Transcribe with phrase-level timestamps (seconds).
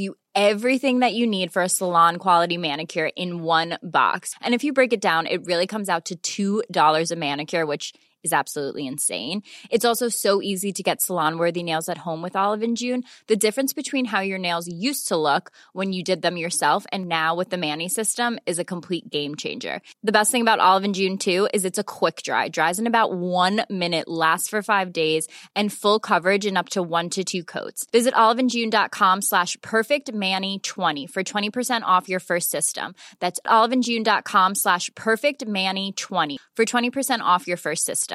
[0.00, 0.70] you ever
[1.12, 2.56] you need for salon quality
[2.88, 7.12] manicure once you basically comes up to two dollars
[7.48, 7.84] manicure wait
[8.24, 8.60] so
[10.38, 14.68] easy to get salon worthy home with Olive June the difference between how your nails
[15.08, 15.42] look
[15.76, 19.76] when you do them yourself and now with an system is a complete game changer
[20.06, 21.82] the best about Olive and June to is it's a
[22.28, 25.22] کائی dries about one minute last for five days
[25.54, 26.46] and filled
[28.06, 32.88] it alone جینڈا خام ساش perfect me ٹھوانی four twenty percent of your first system
[33.54, 35.90] alone جینڈا خام ساش packet me E
[36.56, 38.11] four twenty percent of your first system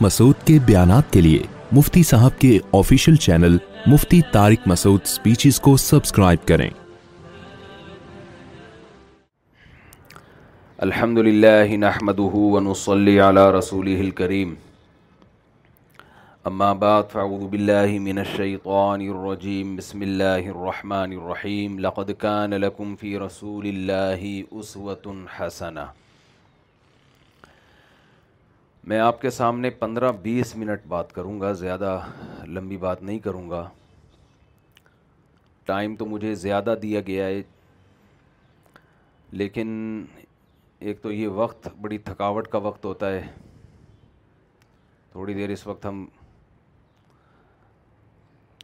[0.00, 1.42] Masood کے بیانات کے لیے
[1.76, 3.56] مفتی صاحب کے official channel
[3.92, 6.70] Mufti Tariq Masood speeches کو سبسکرائب کریں
[10.86, 14.54] الحمد للہ رسوله الكریم
[16.48, 17.14] اما بعد
[17.50, 24.22] باللہ من الشیطان الرجیم بسم اللہ الرحمن الرحیم فی رسول اللہ
[24.58, 25.84] عصوۃ حسنہ
[28.92, 31.98] میں آپ کے سامنے پندرہ بیس منٹ بات کروں گا زیادہ
[32.56, 33.64] لمبی بات نہیں کروں گا
[35.72, 37.42] ٹائم تو مجھے زیادہ دیا گیا ہے
[39.42, 40.04] لیکن
[40.86, 43.22] ایک تو یہ وقت بڑی تھکاوٹ کا وقت ہوتا ہے
[45.12, 46.04] تھوڑی دیر اس وقت ہم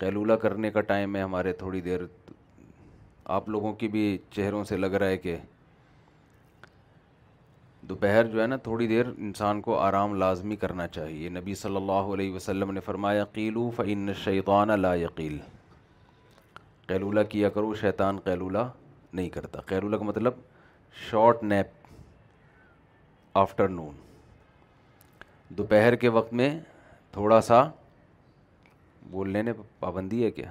[0.00, 2.00] قیلولہ کرنے کا ٹائم ہے ہمارے تھوڑی دیر
[3.34, 5.36] آپ لوگوں کی بھی چہروں سے لگ رہا ہے کہ
[7.88, 12.12] دوپہر جو ہے نا تھوڑی دیر انسان کو آرام لازمی کرنا چاہیے نبی صلی اللہ
[12.14, 15.38] علیہ وسلم نے فرمایا قیلو فعین شیطان لا یقیل
[16.86, 18.66] قیلولہ کیا کرو شیطان قیلولہ
[19.12, 20.34] نہیں کرتا قیلولہ کا مطلب
[21.10, 21.82] شارٹ نیپ
[23.38, 23.94] آفٹر نون
[25.58, 26.50] دوپہر کے وقت میں
[27.12, 27.62] تھوڑا سا
[29.14, 30.50] بول لینے پابندی ہے کیا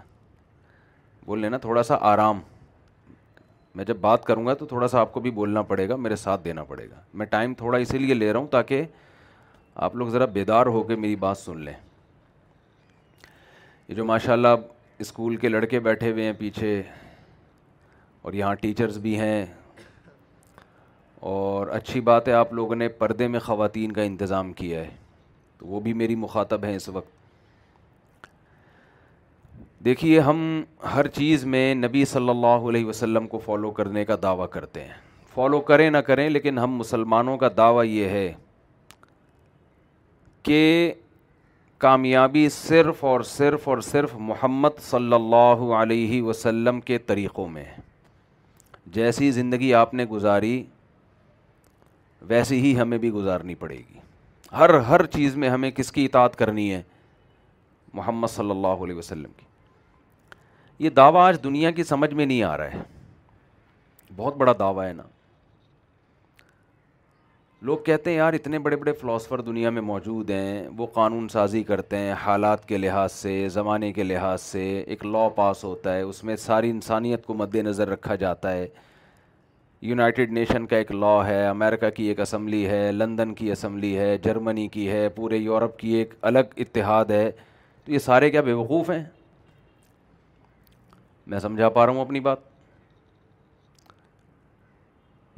[1.26, 2.40] بول لینا تھوڑا سا آرام
[3.76, 6.16] میں جب بات کروں گا تو تھوڑا سا آپ کو بھی بولنا پڑے گا میرے
[6.24, 8.86] ساتھ دینا پڑے گا میں ٹائم تھوڑا اسی لیے لے رہا ہوں تاکہ
[9.88, 11.74] آپ لوگ ذرا بیدار ہو کے میری بات سن لیں
[13.88, 14.56] یہ جو ماشاء اللہ
[15.06, 16.72] اسکول کے لڑکے بیٹھے ہوئے ہیں پیچھے
[18.24, 19.46] اور یہاں ٹیچرز بھی ہیں
[21.34, 24.90] اور اچھی بات ہے آپ لوگوں نے پردے میں خواتین کا انتظام کیا ہے
[25.58, 27.22] تو وہ بھی میری مخاطب ہیں اس وقت
[29.86, 30.40] دیکھیے ہم
[30.94, 34.94] ہر چیز میں نبی صلی اللہ علیہ وسلم کو فالو کرنے کا دعویٰ کرتے ہیں
[35.34, 38.32] فالو کریں نہ کریں لیکن ہم مسلمانوں کا دعویٰ یہ ہے
[40.44, 40.60] کہ
[41.86, 47.66] کامیابی صرف اور صرف اور صرف محمد صلی اللہ علیہ وسلم کے طریقوں میں
[49.00, 50.62] جیسی زندگی آپ نے گزاری
[52.28, 54.00] ویسی ہی ہمیں بھی گزارنی پڑے گی
[54.58, 56.82] ہر ہر چیز میں ہمیں کس کی اطاعت کرنی ہے
[57.94, 59.52] محمد صلی اللہ علیہ وسلم کی
[60.84, 62.82] یہ دعویٰ آج دنیا کی سمجھ میں نہیں آ رہا ہے
[64.16, 65.04] بہت بڑا دعویٰ ہے نا
[67.70, 71.62] لوگ کہتے ہیں یار اتنے بڑے بڑے فلاسفر دنیا میں موجود ہیں وہ قانون سازی
[71.70, 76.02] کرتے ہیں حالات کے لحاظ سے زمانے کے لحاظ سے ایک لا پاس ہوتا ہے
[76.10, 78.68] اس میں ساری انسانیت کو مد نظر رکھا جاتا ہے
[79.94, 84.18] یونائٹڈ نیشن کا ایک لا ہے امریکہ کی ایک اسمبلی ہے لندن کی اسمبلی ہے
[84.28, 87.30] جرمنی کی ہے پورے یورپ کی ایک الگ اتحاد ہے
[87.86, 89.04] تو یہ سارے کیا بیوقوف ہیں
[91.30, 92.38] میں سمجھا پا رہا ہوں اپنی بات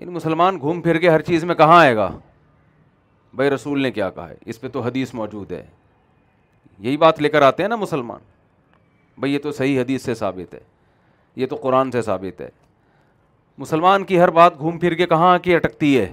[0.04, 2.10] ان مسلمان گھوم پھر کے ہر چیز میں کہاں آئے گا
[3.36, 5.66] بھائی رسول نے کیا کہا ہے اس پہ تو حدیث موجود ہے
[6.80, 8.20] یہی بات لے کر آتے ہیں نا مسلمان
[9.20, 10.60] بھائی یہ تو صحیح حدیث سے ثابت ہے
[11.36, 12.50] یہ تو قرآن سے ثابت ہے
[13.58, 16.12] مسلمان کی ہر بات گھوم پھر کے کہاں کی اٹکتی ہے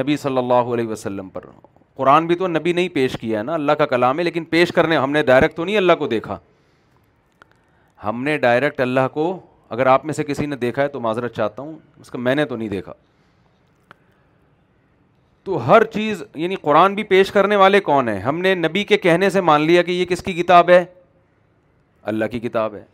[0.00, 1.44] نبی صلی اللہ علیہ وسلم پر
[1.96, 4.72] قرآن بھی تو نبی نہیں پیش کیا ہے نا اللہ کا کلام ہے لیکن پیش
[4.76, 6.38] کرنے ہم نے ڈائریکٹ تو نہیں اللہ کو دیکھا
[8.04, 9.22] ہم نے ڈائریکٹ اللہ کو
[9.74, 12.34] اگر آپ میں سے کسی نے دیکھا ہے تو معذرت چاہتا ہوں اس کا میں
[12.34, 12.92] نے تو نہیں دیکھا
[15.44, 18.96] تو ہر چیز یعنی قرآن بھی پیش کرنے والے کون ہیں ہم نے نبی کے
[18.98, 20.84] کہنے سے مان لیا کہ یہ کس کی کتاب ہے
[22.12, 22.84] اللہ کی کتاب ہے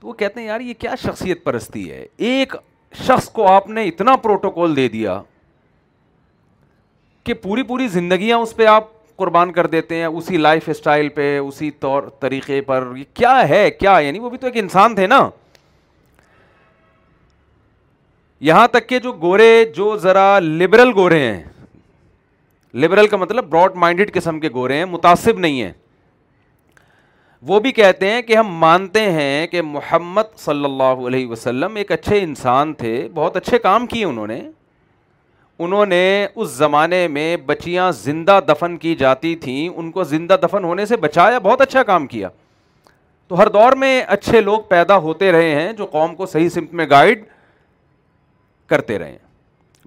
[0.00, 2.54] تو وہ کہتے ہیں یار یہ کیا شخصیت پرستی ہے ایک
[3.06, 5.20] شخص کو آپ نے اتنا پروٹوکول دے دیا
[7.24, 11.26] کہ پوری پوری زندگیاں اس پہ آپ قربان کر دیتے ہیں اسی لائف اسٹائل پہ
[11.38, 15.06] اسی طور طریقے پر یہ کیا ہے کیا یعنی وہ بھی تو ایک انسان تھے
[15.06, 15.28] نا
[18.48, 21.42] یہاں تک کہ جو گورے جو ذرا لبرل گورے ہیں
[22.82, 25.72] لبرل کا مطلب براڈ مائنڈیڈ قسم کے گورے ہیں متاثر نہیں ہیں
[27.48, 31.92] وہ بھی کہتے ہیں کہ ہم مانتے ہیں کہ محمد صلی اللہ علیہ وسلم ایک
[31.92, 34.40] اچھے انسان تھے بہت اچھے کام کیے انہوں نے
[35.58, 36.00] انہوں نے
[36.34, 40.96] اس زمانے میں بچیاں زندہ دفن کی جاتی تھیں ان کو زندہ دفن ہونے سے
[41.06, 42.28] بچایا بہت اچھا کام کیا
[43.28, 46.72] تو ہر دور میں اچھے لوگ پیدا ہوتے رہے ہیں جو قوم کو صحیح سمت
[46.80, 47.24] میں گائیڈ
[48.70, 49.26] کرتے رہے ہیں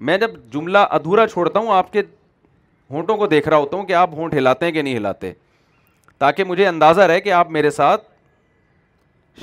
[0.08, 2.02] میں جب جملہ ادھورا چھوڑتا ہوں آپ کے
[2.90, 5.32] ہونٹوں کو دیکھ رہا ہوتا ہوں کہ آپ ہونٹ ہلاتے ہیں کہ نہیں ہلاتے
[6.18, 8.04] تاکہ مجھے اندازہ رہے کہ آپ میرے ساتھ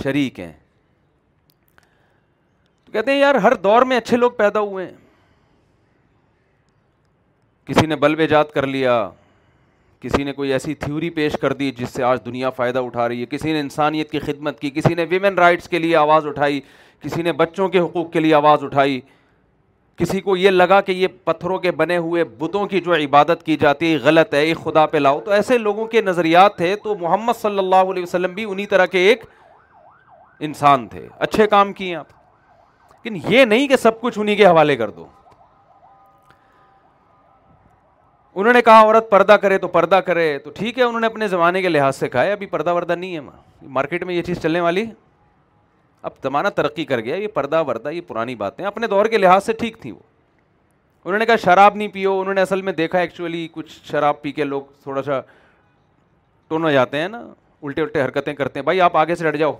[0.03, 0.51] شریک ہیں
[2.85, 4.93] تو کہتے ہیں یار ہر دور میں اچھے لوگ پیدا ہوئے ہیں
[7.69, 8.93] کسی نے بلب ایجاد کر لیا
[10.01, 13.21] کسی نے کوئی ایسی تھیوری پیش کر دی جس سے آج دنیا فائدہ اٹھا رہی
[13.21, 16.59] ہے کسی نے انسانیت کی خدمت کی کسی نے ویمن رائٹس کے لیے آواز اٹھائی
[17.03, 18.99] کسی نے بچوں کے حقوق کے لیے آواز اٹھائی
[19.97, 23.57] کسی کو یہ لگا کہ یہ پتھروں کے بنے ہوئے بتوں کی جو عبادت کی
[23.61, 26.95] جاتی ہے غلط ہے یہ خدا پہ لاؤ تو ایسے لوگوں کے نظریات تھے تو
[26.99, 29.25] محمد صلی اللہ علیہ وسلم بھی انہی طرح کے ایک
[30.49, 32.11] انسان تھے اچھے کام کیے آپ
[32.93, 35.07] لیکن یہ نہیں کہ سب کچھ انہی کے حوالے کر دو
[38.35, 41.27] انہوں نے کہا عورت پردہ کرے تو پردہ کرے تو ٹھیک ہے انہوں نے اپنے
[41.27, 44.41] زمانے کے لحاظ سے کہا ہے ابھی پردہ وردہ نہیں ہے مارکیٹ میں یہ چیز
[44.41, 44.83] چلنے والی
[46.03, 49.45] اب زمانہ ترقی کر گیا یہ پردہ وردہ یہ پرانی باتیں اپنے دور کے لحاظ
[49.45, 49.99] سے ٹھیک تھیں وہ
[51.05, 54.31] انہوں نے کہا شراب نہیں پیو انہوں نے اصل میں دیکھا ایکچولی کچھ شراب پی
[54.31, 55.19] کے لوگ تھوڑا سا
[56.47, 57.21] ٹون ہو جاتے ہیں نا
[57.63, 59.53] الٹے الٹے حرکتیں کرتے ہیں بھائی آپ آگے سے ڈٹ جاؤ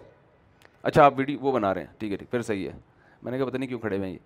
[0.83, 2.73] اچھا آپ ویڈیو وہ بنا رہے ہیں ٹھیک ہے ٹھیک پھر صحیح ہے
[3.23, 4.17] میں نے کہا پتہ نہیں کیوں کھڑے ہوئے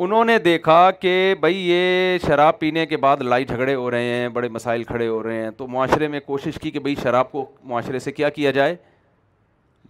[0.00, 4.28] انہوں نے دیکھا کہ بھائی یہ شراب پینے کے بعد لائی جھگڑے ہو رہے ہیں
[4.36, 7.44] بڑے مسائل کھڑے ہو رہے ہیں تو معاشرے میں کوشش کی کہ بھائی شراب کو
[7.72, 8.76] معاشرے سے کیا کیا جائے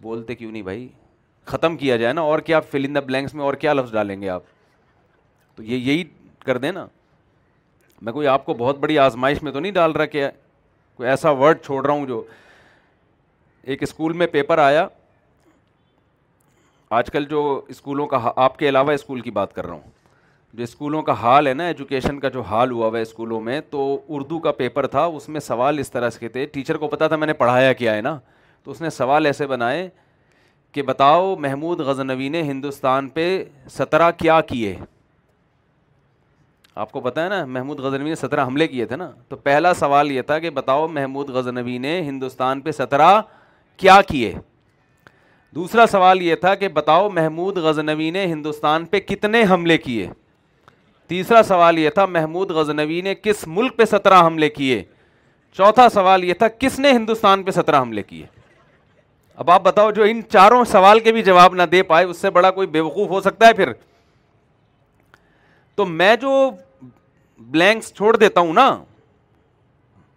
[0.02, 0.86] بولتے کیوں نہیں بھائی
[1.46, 4.42] ختم کیا جائے نا اور کیا فلندہ بلینکس میں اور کیا لفظ ڈالیں گے آپ
[5.56, 6.04] تو یہ یہی
[6.44, 6.86] کر دیں نا
[8.02, 10.30] میں کوئی آپ کو بہت بڑی آزمائش میں تو نہیں ڈال رہا کیا
[10.96, 12.22] کوئی ایسا ورڈ چھوڑ رہا ہوں جو
[13.62, 14.86] ایک اسکول میں پیپر آیا
[16.96, 17.38] آج کل جو
[17.70, 19.90] اسکولوں کا آپ کے علاوہ اسکول کی بات کر رہا ہوں
[20.54, 23.60] جو اسکولوں کا حال ہے نا ایجوکیشن کا جو حال ہوا ہوا ہے اسکولوں میں
[23.70, 23.80] تو
[24.16, 27.16] اردو کا پیپر تھا اس میں سوال اس طرح سے تھے ٹیچر کو پتا تھا
[27.16, 28.18] میں نے پڑھایا کیا ہے نا
[28.64, 29.88] تو اس نے سوال ایسے بنائے
[30.72, 33.26] کہ بتاؤ محمود غزنوی نے ہندوستان پہ
[33.78, 34.76] سترہ کیا کیے
[36.84, 39.74] آپ کو پتہ ہے نا محمود غزنوی نے سترہ حملے کیے تھے نا تو پہلا
[39.82, 43.20] سوال یہ تھا کہ بتاؤ محمود غزنوی نے ہندوستان پہ سترہ
[43.76, 44.34] کیا کیے
[45.54, 50.06] دوسرا سوال یہ تھا کہ بتاؤ محمود غزنوی نے ہندوستان پہ کتنے حملے کیے
[51.08, 54.82] تیسرا سوال یہ تھا محمود غزنوی نے کس ملک پہ سترہ حملے کیے
[55.56, 58.24] چوتھا سوال یہ تھا کس نے ہندوستان پہ سترہ حملے کیے
[59.42, 62.30] اب آپ بتاؤ جو ان چاروں سوال کے بھی جواب نہ دے پائے اس سے
[62.36, 63.72] بڑا کوئی بیوقوف ہو سکتا ہے پھر
[65.76, 66.30] تو میں جو
[67.50, 68.68] بلینکس چھوڑ دیتا ہوں نا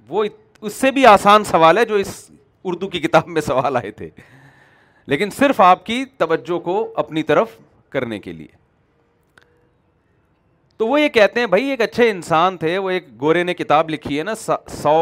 [0.07, 0.23] وہ
[0.61, 2.17] اس سے بھی آسان سوال ہے جو اس
[2.63, 4.09] اردو کی کتاب میں سوال آئے تھے
[5.07, 7.57] لیکن صرف آپ کی توجہ کو اپنی طرف
[7.91, 8.47] کرنے کے لیے
[10.77, 13.89] تو وہ یہ کہتے ہیں بھائی ایک اچھے انسان تھے وہ ایک گورے نے کتاب
[13.89, 14.95] لکھی ہے نا سو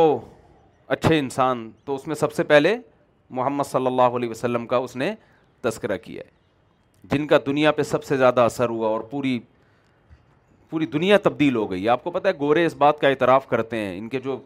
[0.95, 2.75] اچھے انسان تو اس میں سب سے پہلے
[3.39, 5.13] محمد صلی اللہ علیہ وسلم کا اس نے
[5.61, 9.39] تذکرہ کیا ہے جن کا دنیا پہ سب سے زیادہ اثر ہوا اور پوری
[10.69, 13.77] پوری دنیا تبدیل ہو گئی آپ کو پتہ ہے گورے اس بات کا اعتراف کرتے
[13.77, 14.37] ہیں ان کے جو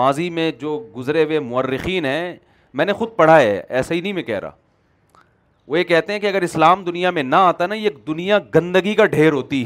[0.00, 2.36] ماضی میں جو گزرے ہوئے مرخین ہیں
[2.74, 4.50] میں نے خود پڑھا ہے ایسا ہی نہیں میں کہہ رہا
[5.66, 8.94] وہ یہ کہتے ہیں کہ اگر اسلام دنیا میں نہ آتا نا یہ دنیا گندگی
[8.94, 9.64] کا ڈھیر ہوتی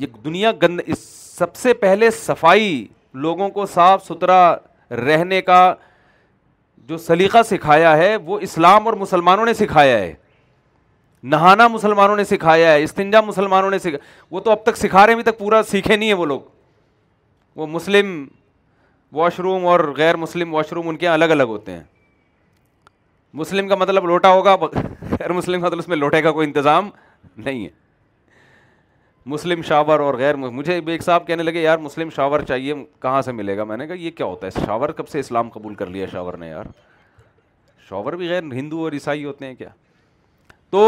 [0.00, 0.52] یہ دنیا
[0.86, 0.98] اس
[1.38, 2.86] سب سے پہلے صفائی
[3.24, 4.40] لوگوں کو صاف ستھرا
[5.06, 5.72] رہنے کا
[6.86, 10.12] جو سلیقہ سکھایا ہے وہ اسلام اور مسلمانوں نے سکھایا ہے
[11.34, 13.98] نہانا مسلمانوں نے سکھایا ہے استنجا مسلمانوں نے سکھا
[14.30, 16.40] وہ تو اب تک سکھا رہے ہیں ابھی تک پورا سیکھے نہیں ہیں وہ لوگ
[17.56, 18.16] وہ مسلم
[19.16, 21.82] واش روم اور غیر مسلم واش روم ان کے الگ الگ ہوتے ہیں
[23.34, 26.88] مسلم کا مطلب لوٹا ہوگا غیر مسلم کا مطلب اس میں لوٹے کا کوئی انتظام
[27.36, 27.68] نہیں ہے
[29.30, 33.32] مسلم شاور اور غیر مجھے بیک صاحب کہنے لگے یار مسلم شاور چاہیے کہاں سے
[33.32, 35.86] ملے گا میں نے کہا یہ کیا ہوتا ہے شاور کب سے اسلام قبول کر
[35.86, 36.66] لیا شاور نے یار
[37.88, 39.68] شاور بھی غیر ہندو اور عیسائی ہوتے ہیں کیا
[40.70, 40.86] تو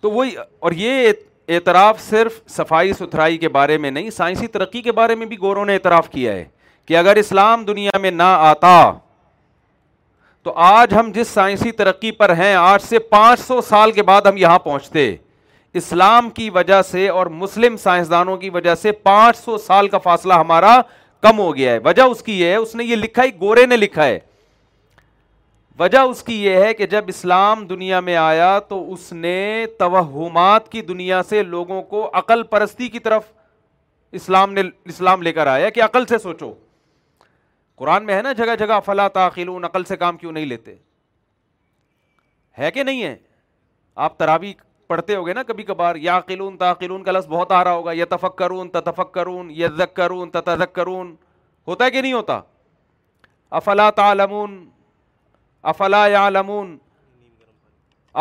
[0.00, 1.08] تو وہی اور یہ
[1.54, 5.64] اعتراف صرف صفائی ستھرائی کے بارے میں نہیں سائنسی ترقی کے بارے میں بھی گوروں
[5.66, 6.44] نے اعتراف کیا ہے
[6.86, 8.74] کہ اگر اسلام دنیا میں نہ آتا
[10.42, 14.26] تو آج ہم جس سائنسی ترقی پر ہیں آج سے پانچ سو سال کے بعد
[14.28, 15.14] ہم یہاں پہنچتے
[15.80, 20.34] اسلام کی وجہ سے اور مسلم سائنسدانوں کی وجہ سے پانچ سو سال کا فاصلہ
[20.44, 20.80] ہمارا
[21.22, 23.76] کم ہو گیا ہے وجہ اس کی یہ ہے اس نے یہ لکھا گورے نے
[23.76, 24.18] لکھا ہے
[25.78, 29.34] وجہ اس کی یہ ہے کہ جب اسلام دنیا میں آیا تو اس نے
[29.78, 33.24] توہمات کی دنیا سے لوگوں کو عقل پرستی کی طرف
[34.20, 36.52] اسلام نے اسلام لے کر آیا کہ عقل سے سوچو
[37.78, 40.74] قرآن میں ہے نا جگہ جگہ فلا تاخلون عقل سے کام کیوں نہیں لیتے
[42.58, 43.14] ہے کہ نہیں ہے
[44.06, 44.52] آپ تراوی
[44.86, 47.92] پڑھتے ہو گے نا کبھی کبھار یا قلون تاخلون کا لفظ بہت آ رہا ہوگا
[47.94, 52.40] یا تفک کرون تفک کرون یا ذک کرون تذک ہے کہ نہیں ہوتا
[53.58, 54.58] افلا تعلمون
[55.68, 56.76] افلا یا لمون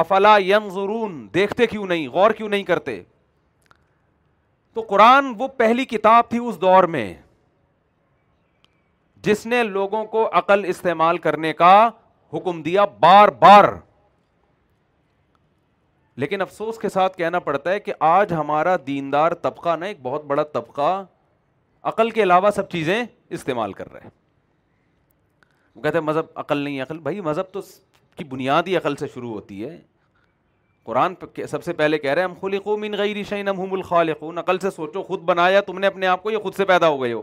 [0.02, 3.02] افلا یم ضرون دیکھتے کیوں نہیں غور کیوں نہیں کرتے
[4.74, 7.14] تو قرآن وہ پہلی کتاب تھی اس دور میں
[9.26, 11.90] جس نے لوگوں کو عقل استعمال کرنے کا
[12.34, 13.64] حکم دیا بار بار
[16.22, 20.26] لیکن افسوس کے ساتھ کہنا پڑتا ہے کہ آج ہمارا دیندار طبقہ نا ایک بہت
[20.26, 21.02] بڑا طبقہ
[21.92, 24.08] عقل کے علاوہ سب چیزیں استعمال کر رہے
[25.80, 27.60] وہ کہتے ہیں مذہب عقل نہیں عقل بھائی مذہب تو
[28.16, 29.78] کی بنیاد ہی عقل سے شروع ہوتی ہے
[30.86, 31.14] قرآن
[31.50, 32.58] سب سے پہلے کہہ رہے ہیں ہم خلی
[32.88, 36.32] ان غیر شعین ہم الخال عقل سے سوچو خود بنایا تم نے اپنے آپ کو
[36.32, 37.22] یہ خود سے پیدا ہو گئے ہو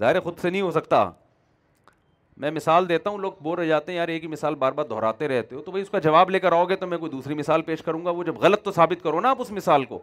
[0.00, 1.10] ظاہر خود سے نہیں ہو سکتا
[2.44, 4.84] میں مثال دیتا ہوں لوگ بور ہو جاتے ہیں یار ایک ہی مثال بار بار
[4.90, 7.10] دہراتے رہتے ہو تو بھائی اس کا جواب لے کر آؤ گے تو میں کوئی
[7.12, 9.84] دوسری مثال پیش کروں گا وہ جب غلط تو ثابت کرو نا آپ اس مثال
[9.92, 9.98] کو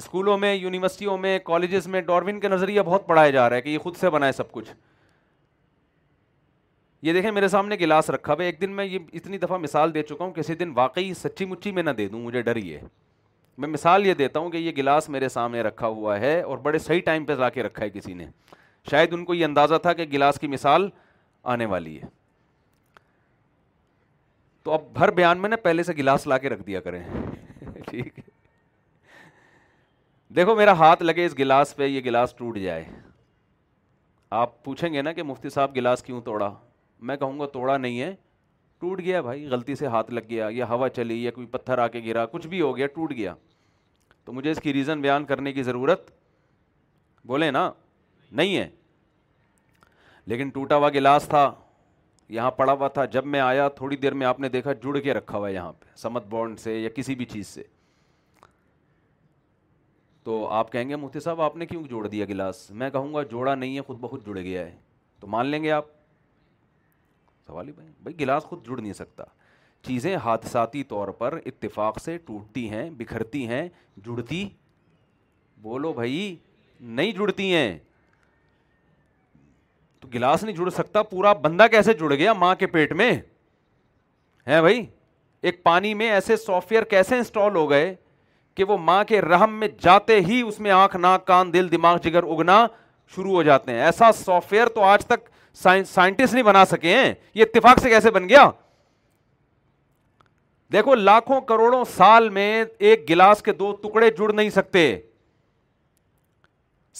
[0.00, 3.68] اسکولوں میں یونیورسٹیوں میں کالجز میں ڈاروین کے نظریہ بہت پڑھایا جا رہا ہے کہ
[3.68, 4.70] یہ خود سے بنائے سب کچھ
[7.04, 10.02] یہ دیکھیں میرے سامنے گلاس رکھا ہوا ایک دن میں یہ اتنی دفعہ مثال دے
[10.02, 12.78] چکا ہوں کسی دن واقعی سچی مچی میں نہ دے دوں مجھے ڈر یہ
[13.62, 16.78] میں مثال یہ دیتا ہوں کہ یہ گلاس میرے سامنے رکھا ہوا ہے اور بڑے
[16.86, 18.26] صحیح ٹائم پہ لا کے رکھا ہے کسی نے
[18.90, 20.88] شاید ان کو یہ اندازہ تھا کہ گلاس کی مثال
[21.56, 22.08] آنے والی ہے
[24.62, 27.02] تو اب ہر بیان میں نا پہلے سے گلاس لا کے رکھ دیا کریں
[27.90, 28.18] ٹھیک
[30.36, 32.84] دیکھو میرا ہاتھ لگے اس گلاس پہ یہ گلاس ٹوٹ جائے
[34.42, 36.54] آپ پوچھیں گے نا کہ مفتی صاحب گلاس کیوں توڑا
[37.08, 38.14] میں کہوں گا توڑا نہیں ہے
[38.80, 41.86] ٹوٹ گیا بھائی غلطی سے ہاتھ لگ گیا یا ہوا چلی یا کوئی پتھر آ
[41.88, 43.34] کے گرا کچھ بھی ہو گیا ٹوٹ گیا
[44.24, 46.10] تو مجھے اس کی ریزن بیان کرنے کی ضرورت
[47.26, 47.70] بولے نا
[48.32, 48.68] نہیں ہے
[50.26, 51.50] لیکن ٹوٹا ہوا گلاس تھا
[52.34, 55.14] یہاں پڑا ہوا تھا جب میں آیا تھوڑی دیر میں آپ نے دیکھا جڑ کے
[55.14, 57.62] رکھا ہوا ہے یہاں پہ سمت بانڈ سے یا کسی بھی چیز سے
[60.24, 63.22] تو آپ کہیں گے مفتی صاحب آپ نے کیوں جوڑ دیا گلاس میں کہوں گا
[63.30, 64.76] جوڑا نہیں ہے خود بہت جڑ گیا ہے
[65.20, 65.84] تو مان لیں گے آپ
[67.46, 69.24] سوال ہی بھائی بھائی گلاس خود جڑ نہیں سکتا
[69.86, 73.66] چیزیں حادثاتی طور پر اتفاق سے ٹوٹتی ہیں بکھرتی ہیں
[74.06, 74.48] جڑتی
[75.62, 76.34] بولو بھائی
[77.00, 77.76] نہیں جڑتی ہیں
[80.00, 83.12] تو گلاس نہیں جڑ سکتا پورا بندہ کیسے جڑ گیا ماں کے پیٹ میں
[84.46, 84.84] ہے بھائی
[85.48, 87.94] ایک پانی میں ایسے سافٹ ویئر کیسے انسٹال ہو گئے
[88.56, 91.96] کہ وہ ماں کے رحم میں جاتے ہی اس میں آنکھ ناک کان دل دماغ
[92.04, 92.66] جگر اگنا
[93.14, 95.28] شروع ہو جاتے ہیں ایسا سافٹ ویئر تو آج تک
[95.62, 98.48] سائنٹسٹ نہیں بنا سکے ہیں یہ اتفاق سے کیسے بن گیا
[100.72, 104.94] دیکھو لاکھوں کروڑوں سال میں ایک گلاس کے دو ٹکڑے جڑ نہیں سکتے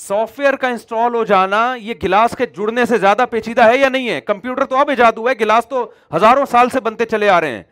[0.07, 3.89] سافٹ ویئر کا انسٹال ہو جانا یہ گلاس کے جڑنے سے زیادہ پیچیدہ ہے یا
[3.89, 7.29] نہیں ہے کمپیوٹر تو اب ایجاد ہوا ہے گلاس تو ہزاروں سال سے بنتے چلے
[7.31, 7.63] آ رہے ہیں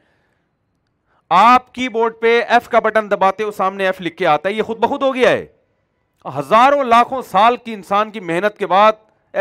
[1.39, 4.55] آپ کی بورڈ پہ ایف کا بٹن دباتے ہو سامنے ایف لکھ کے آتا ہے
[4.55, 5.45] یہ خود بہت ہو گیا ہے
[6.39, 8.93] ہزاروں لاکھوں سال کی انسان کی محنت کے بعد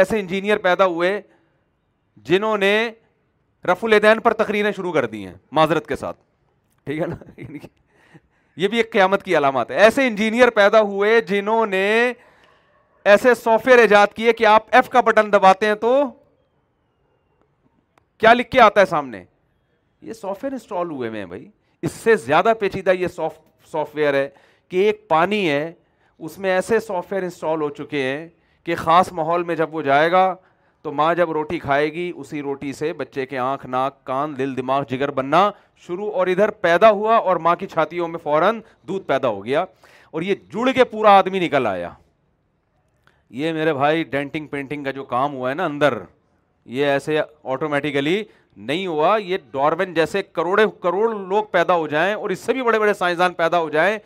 [0.02, 1.20] ایسے انجینئر پیدا ہوئے
[2.30, 2.74] جنہوں نے
[3.72, 6.18] رف الدین پر تقریریں شروع کر دی ہیں معذرت کے ساتھ
[6.86, 7.58] ٹھیک ہے نا یعنی
[8.62, 11.84] یہ بھی ایک قیامت کی علامات ہے ایسے انجینئر پیدا ہوئے جنہوں نے
[13.14, 15.94] ایسے سافٹ ویئر ایجاد کیے کہ آپ ایف کا بٹن دباتے ہیں تو
[18.20, 19.24] کیا لکھ کے آتا ہے سامنے
[20.02, 21.48] یہ سافٹ ویئر انسٹال ہوئے ہوئے ہیں بھائی
[21.88, 24.28] اس سے زیادہ پیچیدہ یہ سافٹ سافٹ ویئر ہے
[24.70, 25.72] کہ ایک پانی ہے
[26.28, 28.28] اس میں ایسے سافٹ ویئر انسٹال ہو چکے ہیں
[28.64, 30.26] کہ خاص ماحول میں جب وہ جائے گا
[30.84, 34.56] تو ماں جب روٹی کھائے گی اسی روٹی سے بچے کے آنکھ ناک کان دل
[34.58, 35.50] دماغ جگر بننا
[35.88, 39.64] شروع اور ادھر پیدا ہوا اور ماں کی چھاتیوں میں فوراً دودھ پیدا ہو گیا
[40.12, 41.90] اور یہ جڑ کے پورا آدمی نکل آیا
[43.42, 45.98] یہ میرے بھائی ڈینٹنگ پینٹنگ کا جو کام ہوا ہے نا اندر
[46.78, 47.20] یہ ایسے
[47.54, 48.24] آٹومیٹیکلی
[48.72, 52.64] نہیں ہوا یہ ڈارون جیسے کروڑے کروڑ لوگ پیدا ہو جائیں اور اس سے بھی
[52.64, 53.98] بڑے بڑے سائنسدان پیدا ہو جائیں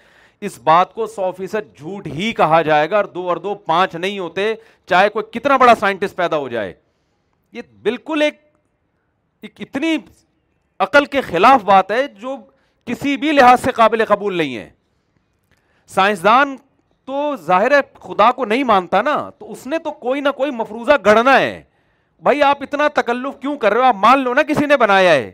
[0.44, 3.96] اس بات کو سو فیصد جھوٹ ہی کہا جائے گا اور دو اور دو پانچ
[3.96, 4.54] نہیں ہوتے
[4.90, 6.74] چاہے کوئی کتنا بڑا سائنٹسٹ پیدا ہو جائے
[7.54, 8.40] یہ بالکل ایک
[9.42, 9.96] ایک اتنی
[10.86, 12.36] عقل کے خلاف بات ہے جو
[12.86, 14.70] کسی بھی لحاظ سے قابل قبول نہیں ہے
[15.94, 16.56] سائنسدان
[17.06, 20.52] تو ظاہر ہے خدا کو نہیں مانتا نا تو اس نے تو کوئی نہ کوئی
[20.52, 21.62] مفروضہ گڑنا ہے
[22.24, 25.12] بھائی آپ اتنا تکلف کیوں کر رہے ہو آپ مان لو نا کسی نے بنایا
[25.14, 25.32] ہے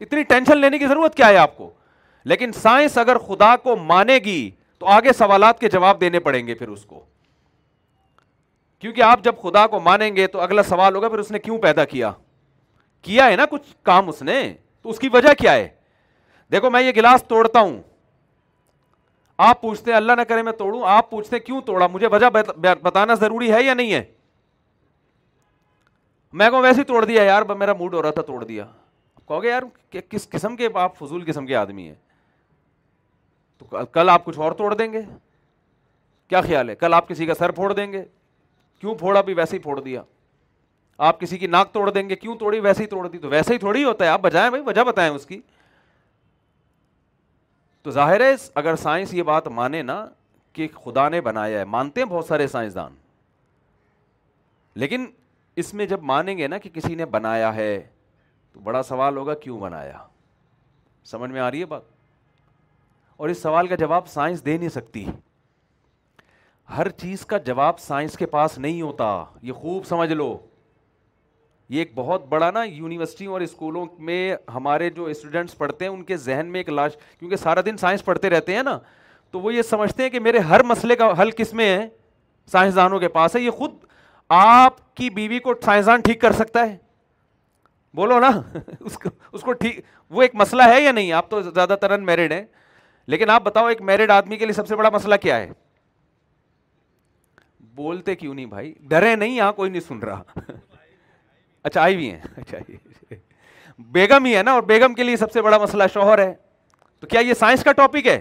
[0.00, 1.70] اتنی ٹینشن لینے کی ضرورت کیا ہے آپ کو
[2.24, 6.54] لیکن سائنس اگر خدا کو مانے گی تو آگے سوالات کے جواب دینے پڑیں گے
[6.54, 7.04] پھر اس کو
[8.80, 11.58] کیونکہ آپ جب خدا کو مانیں گے تو اگلا سوال ہوگا پھر اس نے کیوں
[11.62, 12.10] پیدا کیا
[13.02, 14.40] کیا ہے نا کچھ کام اس نے
[14.82, 15.68] تو اس کی وجہ کیا ہے
[16.52, 17.80] دیکھو میں یہ گلاس توڑتا ہوں
[19.42, 22.26] آپ پوچھتے ہیں اللہ نہ کرے میں توڑوں آپ پوچھتے ہیں کیوں توڑا مجھے وجہ
[22.60, 24.02] بتانا ضروری ہے یا نہیں ہے
[26.40, 28.64] میں کہوں ویسے توڑ دیا یار میرا موڈ ہو رہا تھا توڑ دیا
[29.28, 29.62] کہو گے یار
[30.10, 31.94] کس قسم کے آپ فضول قسم کے آدمی ہیں
[33.70, 35.00] تو کل آپ کچھ اور توڑ دیں گے
[36.28, 38.02] کیا خیال ہے کل آپ کسی کا سر پھوڑ دیں گے
[38.80, 40.02] کیوں پھوڑا بھی ویسے ہی پھوڑ دیا
[41.08, 43.52] آپ کسی کی ناک توڑ دیں گے کیوں توڑی ویسے ہی توڑ دی تو ویسے
[43.54, 45.40] ہی تھوڑی ہوتا ہے آپ بجائیں بھائی وجہ بتائیں اس کی
[47.82, 50.04] تو ظاہر ہے اگر سائنس یہ بات مانے نا
[50.52, 52.94] کہ خدا نے بنایا ہے مانتے ہیں بہت سارے سائنسدان
[54.80, 55.06] لیکن
[55.62, 57.72] اس میں جب مانیں گے نا کہ کسی نے بنایا ہے
[58.52, 59.98] تو بڑا سوال ہوگا کیوں بنایا
[61.10, 61.90] سمجھ میں آ رہی ہے بات
[63.16, 65.04] اور اس سوال کا جواب سائنس دے نہیں سکتی
[66.76, 69.12] ہر چیز کا جواب سائنس کے پاس نہیں ہوتا
[69.46, 70.36] یہ خوب سمجھ لو
[71.72, 76.02] یہ ایک بہت بڑا نا یونیورسٹیوں اور اسکولوں میں ہمارے جو اسٹوڈنٹس پڑھتے ہیں ان
[76.04, 78.78] کے ذہن میں ایک لاش کیونکہ سارا دن سائنس پڑھتے رہتے ہیں نا
[79.30, 81.86] تو وہ یہ سمجھتے ہیں کہ میرے ہر مسئلے کا حل کس میں ہے
[82.52, 83.74] سائنسدانوں کے پاس ہے یہ خود
[84.38, 86.76] آپ کی بیوی کو سائنسدان ٹھیک کر سکتا ہے
[87.96, 88.30] بولو نا
[88.80, 91.90] اس کو اس کو ٹھیک وہ ایک مسئلہ ہے یا نہیں آپ تو زیادہ تر
[91.90, 92.44] ان میرڈ ہیں
[93.10, 95.50] لیکن آپ بتاؤ ایک میرڈ آدمی کے لیے سب سے بڑا مسئلہ کیا ہے
[97.74, 100.40] بولتے کیوں نہیں بھائی ڈرے نہیں یہاں کوئی نہیں سن رہا
[101.62, 102.58] اچھا آئی بھی اچھا
[103.92, 106.32] بیگم ہی ہے نا اور بیگم کے لیے سب سے بڑا مسئلہ شوہر ہے
[107.00, 108.20] تو کیا یہ سائنس کا ٹاپک ہے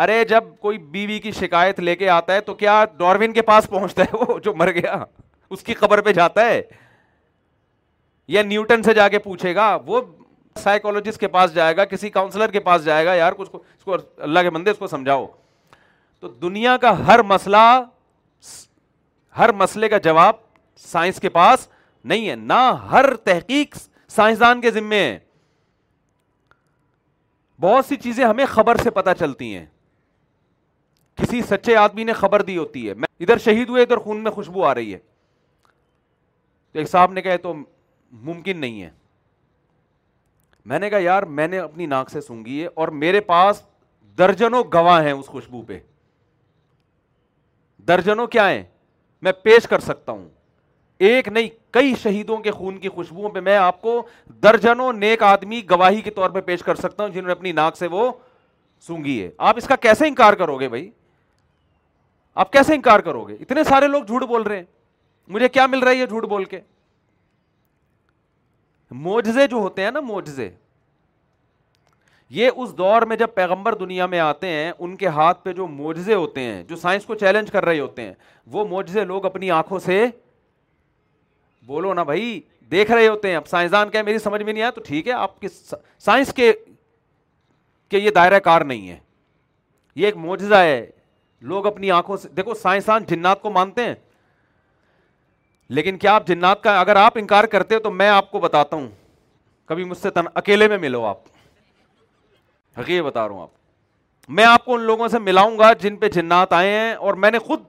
[0.00, 3.68] ارے جب کوئی بیوی کی شکایت لے کے آتا ہے تو کیا ڈاروین کے پاس
[3.70, 4.98] پہنچتا ہے وہ جو مر گیا
[5.56, 6.60] اس کی خبر پہ جاتا ہے
[8.34, 10.00] یا نیوٹن سے جا کے پوچھے گا وہ
[10.62, 13.96] سائیکولوجسٹ کے پاس جائے گا کسی کاؤنسلر کے پاس جائے گا یار کچھ اس کو
[14.28, 15.26] اللہ کے بندے اس کو سمجھاؤ
[16.20, 17.56] تو دنیا کا ہر مسئلہ
[19.38, 20.36] ہر مسئلے کا جواب
[20.92, 21.66] سائنس کے پاس
[22.12, 23.76] نہیں ہے نہ ہر تحقیق
[24.16, 25.18] سائنسدان کے ذمے ہے
[27.60, 29.64] بہت سی چیزیں ہمیں خبر سے پتہ چلتی ہیں
[31.22, 34.30] کسی سچے آدمی نے خبر دی ہوتی ہے میں ادھر شہید ہوئے ادھر خون میں
[34.32, 34.98] خوشبو آ رہی ہے
[36.72, 37.54] تو ایک صاحب نے کہا تو
[38.26, 38.90] ممکن نہیں ہے
[40.68, 43.62] میں نے کہا یار میں نے اپنی ناک سے سونگی ہے اور میرے پاس
[44.18, 45.78] درجنوں گواہ ہیں اس خوشبو پہ
[47.88, 48.62] درجنوں کیا ہیں
[49.22, 50.28] میں پیش کر سکتا ہوں
[51.08, 54.00] ایک نہیں کئی شہیدوں کے خون کی خوشبوؤں پہ میں آپ کو
[54.42, 57.76] درجنوں نیک آدمی گواہی کے طور پہ پیش کر سکتا ہوں جنہوں نے اپنی ناک
[57.76, 58.10] سے وہ
[58.86, 60.88] سونگی ہے آپ اس کا کیسے انکار کرو گے بھائی
[62.42, 64.64] آپ کیسے انکار کرو گے اتنے سارے لوگ جھوٹ بول رہے ہیں
[65.36, 66.60] مجھے کیا مل رہا ہے یہ جھوٹ بول کے
[68.90, 70.48] موجزے جو ہوتے ہیں نا موجزے
[72.30, 75.66] یہ اس دور میں جب پیغمبر دنیا میں آتے ہیں ان کے ہاتھ پہ جو
[75.66, 78.12] موجزے ہوتے ہیں جو سائنس کو چیلنج کر رہے ہوتے ہیں
[78.52, 80.04] وہ موجزے لوگ اپنی آنکھوں سے
[81.66, 84.70] بولو نا بھائی دیکھ رہے ہوتے ہیں اب سائنسدان کہ میری سمجھ میں نہیں آیا
[84.74, 85.48] تو ٹھیک ہے آپ کے
[86.04, 86.52] سائنس کے
[87.90, 88.98] کہ یہ دائرہ کار نہیں ہے
[89.96, 90.84] یہ ایک موجزہ ہے
[91.52, 93.94] لوگ اپنی آنکھوں سے دیکھو سائنسدان جنات کو مانتے ہیں
[95.76, 98.76] لیکن کیا آپ جنات کا اگر آپ انکار کرتے ہو تو میں آپ کو بتاتا
[98.76, 98.88] ہوں
[99.68, 101.18] کبھی مجھ سے تن اکیلے میں ملو آپ
[102.78, 106.08] حقیقت بتا رہا ہوں آپ میں آپ کو ان لوگوں سے ملاؤں گا جن پہ
[106.12, 107.60] جنات آئے ہیں اور میں نے خود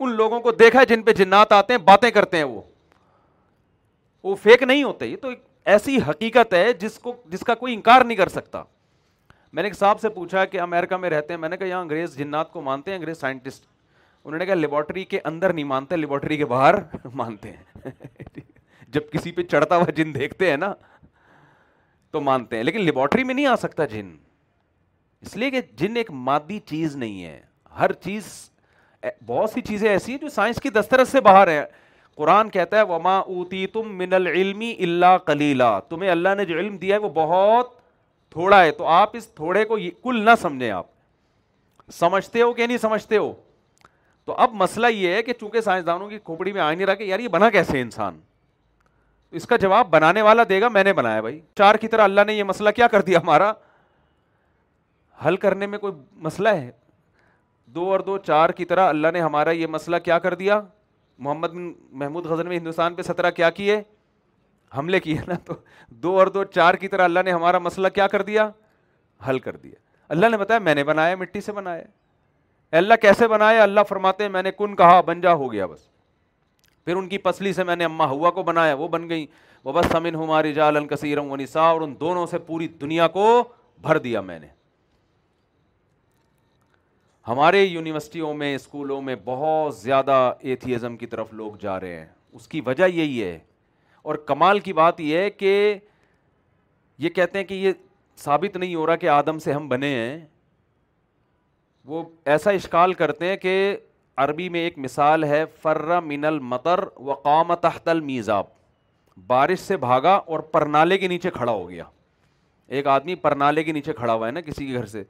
[0.00, 2.60] ان لوگوں کو دیکھا ہے جن پہ جنات آتے ہیں باتیں کرتے ہیں وہ
[4.24, 5.42] وہ فیک نہیں ہوتے یہ تو ایک
[5.74, 8.62] ایسی حقیقت ہے جس کو جس کا کوئی انکار نہیں کر سکتا
[9.52, 11.80] میں نے ایک صاحب سے پوچھا کہ امیرکا میں رہتے ہیں میں نے کہا یہاں
[11.80, 13.64] انگریز جنات کو مانتے ہیں انگریز سائنٹسٹ
[14.24, 16.74] انہوں نے کہا لیبارٹری کے اندر نہیں مانتے لیبورٹری کے باہر
[17.20, 17.90] مانتے ہیں
[18.92, 20.72] جب کسی پہ چڑھتا ہوا جن دیکھتے ہیں نا
[22.10, 24.14] تو مانتے ہیں لیکن لیبورٹری میں نہیں آ سکتا جن
[25.22, 27.40] اس لیے کہ جن ایک مادی چیز نہیں ہے
[27.78, 28.26] ہر چیز
[29.26, 31.62] بہت سی چیزیں ایسی ہیں جو سائنس کی دسترس سے باہر ہیں
[32.16, 36.76] قرآن کہتا ہے وما اوتی تم من العلم اللہ کلیلا تمہیں اللہ نے جو علم
[36.86, 37.76] دیا ہے وہ بہت
[38.32, 40.86] تھوڑا ہے تو آپ اس تھوڑے کو کل نہ سمجھیں آپ
[41.98, 43.32] سمجھتے ہو کہ نہیں سمجھتے ہو
[44.26, 47.18] تو اب مسئلہ یہ ہے کہ چونکہ سائنسدانوں کی کھوپڑی میں نہیں رہا کہ یار
[47.20, 48.18] یہ بنا کیسے انسان
[49.40, 52.20] اس کا جواب بنانے والا دے گا میں نے بنایا بھائی چار کی طرح اللہ
[52.26, 53.52] نے یہ مسئلہ کیا کر دیا ہمارا
[55.26, 56.70] حل کرنے میں کوئی مسئلہ ہے
[57.74, 60.60] دو اور دو چار کی طرح اللہ نے ہمارا یہ مسئلہ کیا کر دیا
[61.26, 63.80] محمد بن محمود غزل میں ہندوستان پہ سترہ کیا کیے
[64.78, 65.54] حملے کیے نا تو
[66.04, 68.48] دو اور دو چار کی طرح اللہ نے ہمارا مسئلہ کیا کر دیا
[69.28, 69.74] حل کر دیا
[70.14, 71.82] اللہ نے بتایا میں نے بنایا مٹی سے بنایا
[72.78, 75.80] اللہ کیسے بنایا اللہ فرماتے ہیں میں نے کن کہا بن جا ہو گیا بس
[76.84, 79.26] پھر ان کی پسلی سے میں نے اماں ہوا کو بنایا وہ بن گئیں
[79.64, 83.26] وہ بس سمن جال الکثیرم و ونسا اور ان دونوں سے پوری دنیا کو
[83.82, 84.46] بھر دیا میں نے
[87.28, 90.16] ہمارے یونیورسٹیوں میں اسکولوں میں بہت زیادہ
[90.48, 93.38] ایتھیزم کی طرف لوگ جا رہے ہیں اس کی وجہ یہی ہے
[94.08, 95.54] اور کمال کی بات یہ ہے کہ
[97.04, 97.72] یہ کہتے ہیں کہ یہ
[98.24, 100.24] ثابت نہیں ہو رہا کہ آدم سے ہم بنے ہیں
[101.92, 103.76] وہ ایسا اشکال کرتے ہیں کہ
[104.22, 108.46] عربی میں ایک مثال ہے فر من المطر و تحت المیزاب
[109.26, 111.84] بارش سے بھاگا اور پرنالے کے نیچے کھڑا ہو گیا
[112.76, 115.02] ایک آدمی پرنالے کے نیچے کھڑا ہوا ہے نا کسی کے گھر سے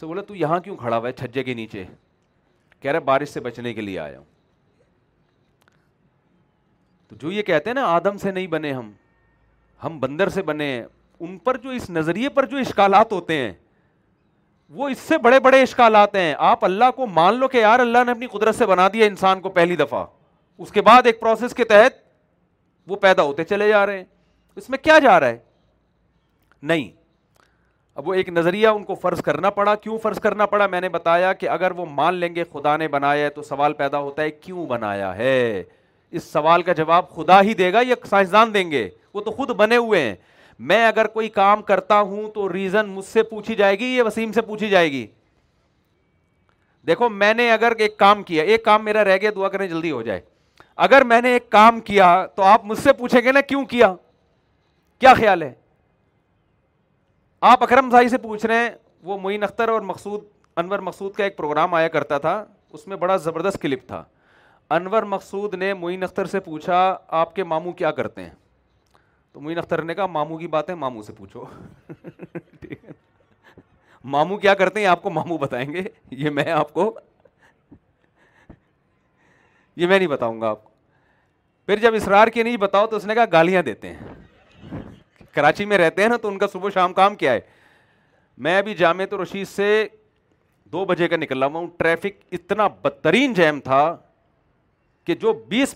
[0.00, 1.84] سو بولے تو یہاں کیوں کھڑا ہوا ہے چھجے کے نیچے
[2.80, 4.24] کہہ رہے بارش سے بچنے کے لیے آیا ہوں
[7.08, 8.90] تو جو یہ کہتے ہیں نا آدم سے نہیں بنے ہم
[9.84, 10.82] ہم بندر سے بنے ہیں
[11.26, 13.52] ان پر جو اس نظریے پر جو اشکالات ہوتے ہیں
[14.74, 18.04] وہ اس سے بڑے بڑے اشکالات ہیں آپ اللہ کو مان لو کہ یار اللہ
[18.06, 20.04] نے اپنی قدرت سے بنا دیا انسان کو پہلی دفعہ
[20.62, 21.92] اس کے بعد ایک پروسیس کے تحت
[22.90, 24.04] وہ پیدا ہوتے چلے جا رہے ہیں
[24.56, 25.38] اس میں کیا جا رہا ہے
[26.72, 26.88] نہیں
[27.98, 30.88] اب وہ ایک نظریہ ان کو فرض کرنا پڑا کیوں فرض کرنا پڑا میں نے
[30.96, 34.22] بتایا کہ اگر وہ مان لیں گے خدا نے بنایا ہے تو سوال پیدا ہوتا
[34.22, 35.62] ہے کیوں بنایا ہے
[36.10, 39.50] اس سوال کا جواب خدا ہی دے گا یا سائنسدان دیں گے وہ تو خود
[39.56, 40.14] بنے ہوئے ہیں
[40.58, 44.32] میں اگر کوئی کام کرتا ہوں تو ریزن مجھ سے پوچھی جائے گی یا وسیم
[44.32, 45.06] سے پوچھی جائے گی
[46.86, 49.90] دیکھو میں نے اگر ایک کام کیا ایک کام میرا رہ گیا دعا کریں جلدی
[49.90, 50.20] ہو جائے
[50.86, 53.94] اگر میں نے ایک کام کیا تو آپ مجھ سے پوچھیں گے نا کیوں کیا
[55.00, 55.52] کیا خیال ہے
[57.50, 58.70] آپ اکرم بھائی سے پوچھ رہے ہیں
[59.04, 60.22] وہ معین اختر اور مقصود
[60.58, 64.02] انور مقصود کا ایک پروگرام آیا کرتا تھا اس میں بڑا زبردست کلپ تھا
[64.76, 66.78] انور مقصود نے معین اختر سے پوچھا
[67.22, 68.30] آپ کے ماموں کیا کرتے ہیں
[69.36, 71.42] تو مین اختر نے کہا ماموں کی بات ہے ماموں سے پوچھو
[72.60, 72.90] ٹھیک ہے
[74.14, 75.82] مامو کیا کرتے ہیں آپ کو مامو بتائیں گے
[76.20, 76.84] یہ میں آپ کو
[79.76, 80.70] یہ میں نہیں بتاؤں گا آپ کو
[81.66, 84.78] پھر جب اسرار کے نہیں بتاؤ تو اس نے کہا گالیاں دیتے ہیں
[85.34, 87.40] کراچی میں رہتے ہیں نا تو ان کا صبح شام کام کیا ہے
[88.46, 89.68] میں ابھی جامع تو رشید سے
[90.72, 93.82] دو بجے کا نکلا ہوں ٹریفک اتنا بدترین جیم تھا
[95.06, 95.74] کہ جو بیس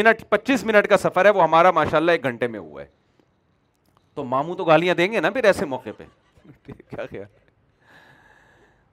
[0.00, 2.88] منٹ پچیس منٹ کا سفر ہے وہ ہمارا ماشاء اللہ ایک گھنٹے میں ہوا ہے
[4.14, 6.04] تو ماموں تو گالیاں دیں گے نا پھر ایسے موقع پہ
[6.90, 7.24] کیا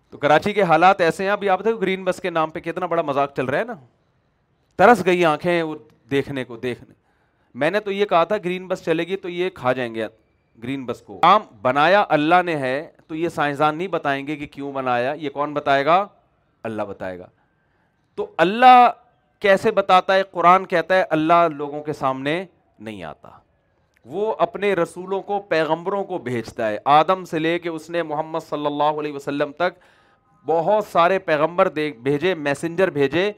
[0.10, 2.86] تو کراچی کے حالات ایسے ہیں ابھی آپ دیکھو گرین بس کے نام پہ کتنا
[2.94, 3.74] بڑا مذاق چل رہا ہے نا
[4.78, 5.76] ترس گئی آنکھیں وہ
[6.12, 6.94] دیکھنے کو دیکھنے
[7.64, 10.08] میں نے تو یہ کہا تھا گرین بس چلے گی تو یہ کھا جائیں گے
[10.64, 12.74] گرین بس کو کام بنایا اللہ نے ہے
[13.08, 16.06] تو یہ سائنسدان نہیں بتائیں گے کہ کیوں بنایا یہ کون بتائے گا
[16.70, 17.28] اللہ بتائے گا
[18.16, 18.90] تو اللہ
[19.42, 22.44] کیسے بتاتا ہے قرآن کہتا ہے اللہ لوگوں کے سامنے
[22.80, 23.30] نہیں آتا
[24.12, 28.40] وہ اپنے رسولوں کو پیغمبروں کو بھیجتا ہے آدم سے لے کے اس نے محمد
[28.50, 29.78] صلی اللہ علیہ وسلم تک
[30.48, 31.70] بہت سارے پیغمبر
[32.04, 33.32] بھیجے میسنجر بھیجے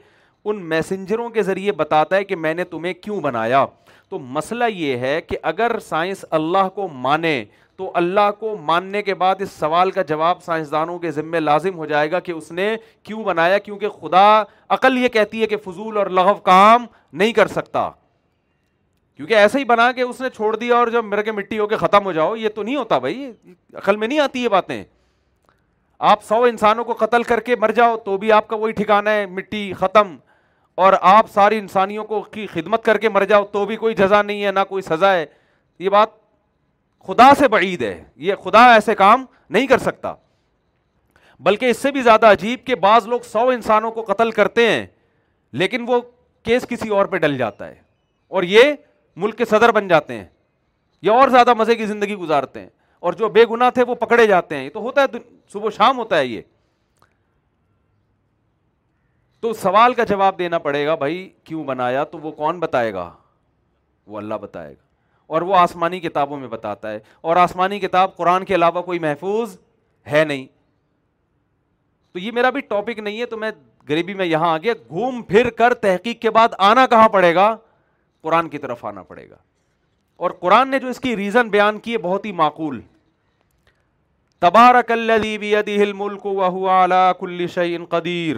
[0.50, 3.64] ان میسنجروں کے ذریعے بتاتا ہے کہ میں نے تمہیں کیوں بنایا
[4.08, 7.44] تو مسئلہ یہ ہے کہ اگر سائنس اللہ کو مانے
[7.76, 11.86] تو اللہ کو ماننے کے بعد اس سوال کا جواب سائنسدانوں کے ذمے لازم ہو
[11.92, 14.24] جائے گا کہ اس نے کیوں بنایا کیونکہ خدا
[14.76, 16.86] عقل یہ کہتی ہے کہ فضول اور لغو کام
[17.22, 17.88] نہیں کر سکتا
[19.16, 21.66] کیونکہ ایسے ہی بنا کے اس نے چھوڑ دیا اور جب مر کے مٹی ہو
[21.68, 23.30] کے ختم ہو جاؤ یہ تو نہیں ہوتا بھائی
[23.76, 24.82] عقل میں نہیں آتی یہ باتیں
[26.10, 29.10] آپ سو انسانوں کو قتل کر کے مر جاؤ تو بھی آپ کا وہی ٹھکانا
[29.14, 30.16] ہے مٹی ختم
[30.84, 34.20] اور آپ ساری انسانیوں کو کی خدمت کر کے مر جاؤ تو بھی کوئی جزا
[34.22, 35.24] نہیں ہے نہ کوئی سزا ہے
[35.78, 36.20] یہ بات
[37.06, 40.14] خدا سے بعید ہے یہ خدا ایسے کام نہیں کر سکتا
[41.46, 44.84] بلکہ اس سے بھی زیادہ عجیب کہ بعض لوگ سو انسانوں کو قتل کرتے ہیں
[45.62, 46.00] لیکن وہ
[46.44, 47.74] کیس کسی اور پہ ڈل جاتا ہے
[48.36, 48.72] اور یہ
[49.16, 50.24] ملک کے صدر بن جاتے ہیں
[51.02, 52.68] یا اور زیادہ مزے کی زندگی گزارتے ہیں
[53.06, 55.18] اور جو بے گناہ تھے وہ پکڑے جاتے ہیں یہ تو ہوتا ہے
[55.52, 56.42] صبح شام ہوتا ہے یہ
[59.40, 63.10] تو سوال کا جواب دینا پڑے گا بھائی کیوں بنایا تو وہ کون بتائے گا
[64.06, 64.80] وہ اللہ بتائے گا
[65.34, 66.98] اور وہ آسمانی کتابوں میں بتاتا ہے
[67.28, 69.56] اور آسمانی کتاب قرآن کے علاوہ کوئی محفوظ
[70.12, 70.46] ہے نہیں
[72.12, 73.50] تو یہ میرا بھی ٹاپک نہیں ہے تو میں
[73.88, 77.54] غریبی میں یہاں آ گیا گھوم پھر کر تحقیق کے بعد آنا کہاں پڑے گا
[78.22, 79.36] قرآن کی طرف آنا پڑے گا
[80.22, 82.80] اور قرآن نے جو اس کی ریزن بیان کی ہے بہت ہی معقول
[84.44, 88.36] تبارک الذی بیدہ الملک وهو علی کل شیء قدیر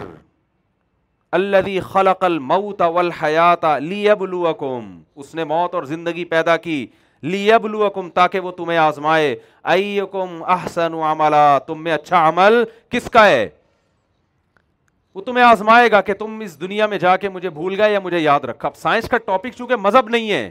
[1.39, 4.91] الذی خلق الموت والحیات لیبلوکم
[5.23, 6.85] اس نے موت اور زندگی پیدا کی
[7.33, 9.35] لیبلوکم تاکہ وہ تمہیں آزمائے
[9.73, 13.47] ایکم احسن عملا تم میں اچھا عمل کس کا ہے
[15.15, 17.99] وہ تمہیں آزمائے گا کہ تم اس دنیا میں جا کے مجھے بھول گئے یا
[18.03, 20.49] مجھے یاد رکھا اب سائنس کا ٹاپک چونکہ مذہب نہیں ہے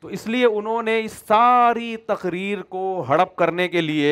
[0.00, 4.10] تو اس لیے انہوں نے اس ساری تقریر کو ہڑپ کرنے کے لیے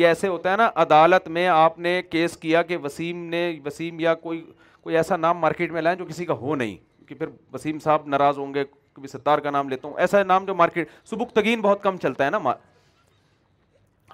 [0.00, 4.00] یہ ایسے ہوتا ہے نا عدالت میں آپ نے کیس کیا کہ وسیم نے وسیم
[4.00, 4.42] یا کوئی
[4.82, 6.76] کوئی ایسا نام مارکیٹ میں لائیں جو کسی کا ہو نہیں
[7.08, 10.44] کہ پھر وسیم صاحب ناراض ہوں گے کبھی ستار کا نام لیتا ہوں ایسا نام
[10.46, 12.38] جو مارکیٹ سبک تگین بہت کم چلتا ہے نا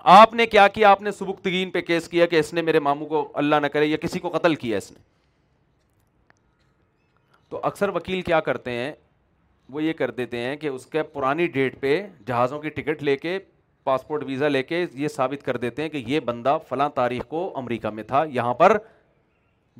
[0.02, 1.10] آپ نے کیا کیا آپ نے
[1.44, 4.18] تگین پہ کیس کیا کہ اس نے میرے ماموں کو اللہ نہ کرے یا کسی
[4.18, 4.98] کو قتل کیا اس نے
[7.48, 8.92] تو اکثر وکیل کیا کرتے ہیں
[9.72, 11.90] وہ یہ کر دیتے ہیں کہ اس کے پرانی ڈیٹ پہ
[12.26, 13.38] جہازوں کی ٹکٹ لے کے
[13.84, 17.50] پاسپورٹ ویزا لے کے یہ ثابت کر دیتے ہیں کہ یہ بندہ فلاں تاریخ کو
[17.58, 18.76] امریکہ میں تھا یہاں پر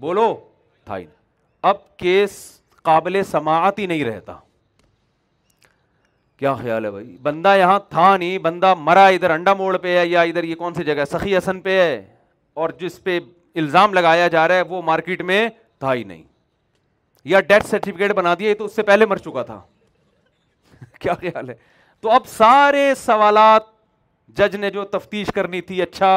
[0.00, 0.35] بولو
[0.85, 0.96] تھا
[1.68, 2.38] اب کیس
[2.83, 4.35] قابل سماعت ہی نہیں رہتا
[6.40, 10.07] کیا خیال ہے بھائی بندہ یہاں تھا نہیں بندہ مرا ادھر انڈا موڑ پہ ہے
[10.07, 12.00] یا ادھر یہ کون سی جگہ ہے سخی حسن پہ ہے
[12.62, 13.18] اور جس پہ
[13.62, 15.46] الزام لگایا جا رہا ہے وہ مارکیٹ میں
[15.81, 16.22] تھا ہی نہیں
[17.33, 19.61] یا ڈیتھ سرٹیفکیٹ بنا دیے تو اس سے پہلے مر چکا تھا
[21.00, 21.55] کیا خیال ہے
[22.00, 23.62] تو اب سارے سوالات
[24.38, 26.11] جج نے جو تفتیش کرنی تھی اچھا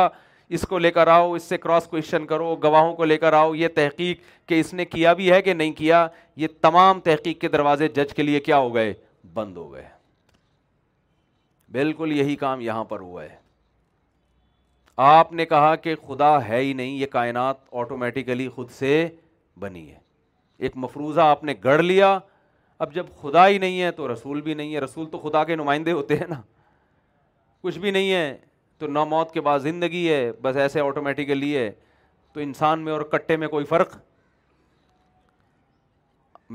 [0.57, 3.53] اس کو لے کر آؤ اس سے کراس کوشچن کرو گواہوں کو لے کر آؤ
[3.55, 6.07] یہ تحقیق کہ اس نے کیا بھی ہے کہ نہیں کیا
[6.43, 8.93] یہ تمام تحقیق کے دروازے جج کے لیے کیا ہو گئے
[9.33, 9.85] بند ہو گئے
[11.73, 13.35] بالکل یہی کام یہاں پر ہوا ہے
[15.11, 18.89] آپ نے کہا کہ خدا ہے ہی نہیں یہ کائنات آٹومیٹیکلی خود سے
[19.59, 19.97] بنی ہے
[20.65, 22.17] ایک مفروضہ آپ نے گڑھ لیا
[22.85, 25.55] اب جب خدا ہی نہیں ہے تو رسول بھی نہیں ہے رسول تو خدا کے
[25.55, 26.41] نمائندے ہوتے ہیں نا
[27.63, 28.37] کچھ بھی نہیں ہے
[28.79, 31.69] تو نہ موت کے بعد زندگی ہے بس ایسے آٹومیٹیکلی ہے
[32.33, 33.97] تو انسان میں اور کٹے میں کوئی فرق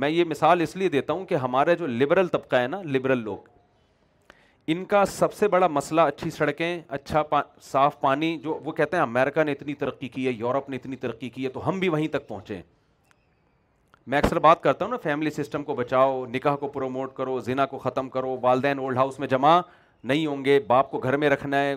[0.03, 3.23] میں یہ مثال اس لیے دیتا ہوں کہ ہمارے جو لبرل طبقہ ہے نا لبرل
[3.31, 3.57] لوگ
[4.73, 8.97] ان کا سب سے بڑا مسئلہ اچھی سڑکیں اچھا پا, صاف پانی جو وہ کہتے
[8.97, 11.79] ہیں امریکہ نے اتنی ترقی کی ہے یورپ نے اتنی ترقی کی ہے تو ہم
[11.81, 12.61] بھی وہیں تک پہنچیں
[14.11, 17.67] میں اکثر بات کرتا ہوں نا فیملی سسٹم کو بچاؤ نکاح کو پروموٹ کرو زنا
[17.67, 19.61] کو ختم کرو والدین اولڈ ہاؤس میں جمع
[20.13, 21.75] نہیں ہوں گے باپ کو گھر میں رکھنا ہے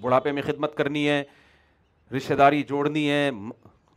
[0.00, 1.22] بڑھاپے میں خدمت کرنی ہے
[2.16, 3.30] رشتہ داری جوڑنی ہے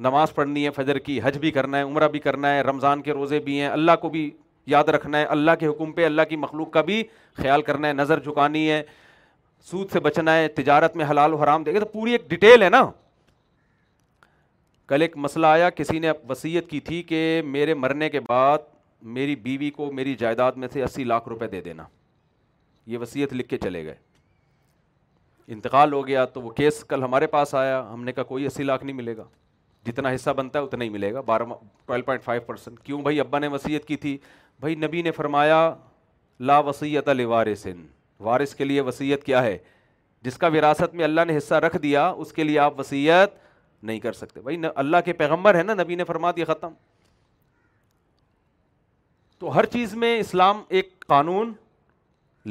[0.08, 3.14] نماز پڑھنی ہے فجر کی حج بھی کرنا ہے عمرہ بھی کرنا ہے رمضان کے
[3.14, 4.30] روزے بھی ہیں اللہ کو بھی
[4.67, 7.04] یاد رکھنا ہے اللہ کے حکم پہ اللہ کی مخلوق کا بھی
[7.38, 8.82] خیال کرنا ہے نظر جھکانی ہے
[9.69, 12.63] سود سے بچنا ہے تجارت میں حلال و حرام دے گا تو پوری ایک ڈیٹیل
[12.63, 12.84] ہے نا
[14.88, 18.69] کل ایک مسئلہ آیا کسی نے وصیت کی تھی کہ میرے مرنے کے بعد
[19.17, 21.84] میری بیوی کو میری جائیداد میں سے اسی لاکھ روپے دے دینا
[22.88, 23.95] یہ وصیت لکھ کے چلے گئے
[25.54, 28.63] انتقال ہو گیا تو وہ کیس کل ہمارے پاس آیا ہم نے کہا کوئی اسی
[28.63, 29.24] لاکھ نہیں ملے گا
[29.86, 31.43] جتنا حصہ بنتا ہے اتنا ہی ملے گا بارہ
[31.86, 34.17] ٹویلو پوائنٹ فائیو پرسینٹ کیوں بھائی ابا نے وصیت کی تھی
[34.62, 35.60] بھائی نبی نے فرمایا
[36.47, 37.86] لا وسیعت الوارثن
[38.26, 39.58] وارث کے لیے وسیعت کیا ہے
[40.26, 43.30] جس کا وراثت میں اللہ نے حصہ رکھ دیا اس کے لیے آپ وسیعت
[43.89, 46.74] نہیں کر سکتے بھائی اللہ کے پیغمبر ہے نا نبی نے فرما دیا ختم
[49.39, 51.54] تو ہر چیز میں اسلام ایک قانون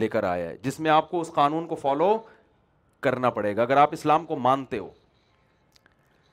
[0.02, 2.16] لے کر آیا ہے جس میں آپ کو اس قانون کو فالو
[3.06, 4.88] کرنا پڑے گا اگر آپ اسلام کو مانتے ہو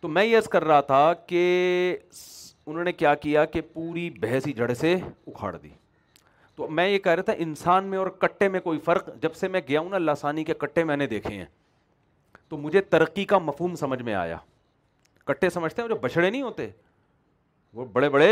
[0.01, 1.45] تو میں یس کر رہا تھا کہ
[2.67, 4.93] انہوں نے کیا کیا کہ پوری بحث ہی جڑ سے
[5.27, 5.69] اکھاڑ دی
[6.55, 9.47] تو میں یہ کہہ رہا تھا انسان میں اور کٹے میں کوئی فرق جب سے
[9.53, 11.45] میں گیا ہوں نا لاسانی کے کٹے میں نے دیکھے ہیں
[12.49, 14.37] تو مجھے ترقی کا مفہوم سمجھ میں آیا
[15.27, 16.67] کٹے سمجھتے ہیں جو بچھڑے نہیں ہوتے
[17.73, 18.27] وہ بڑے بڑے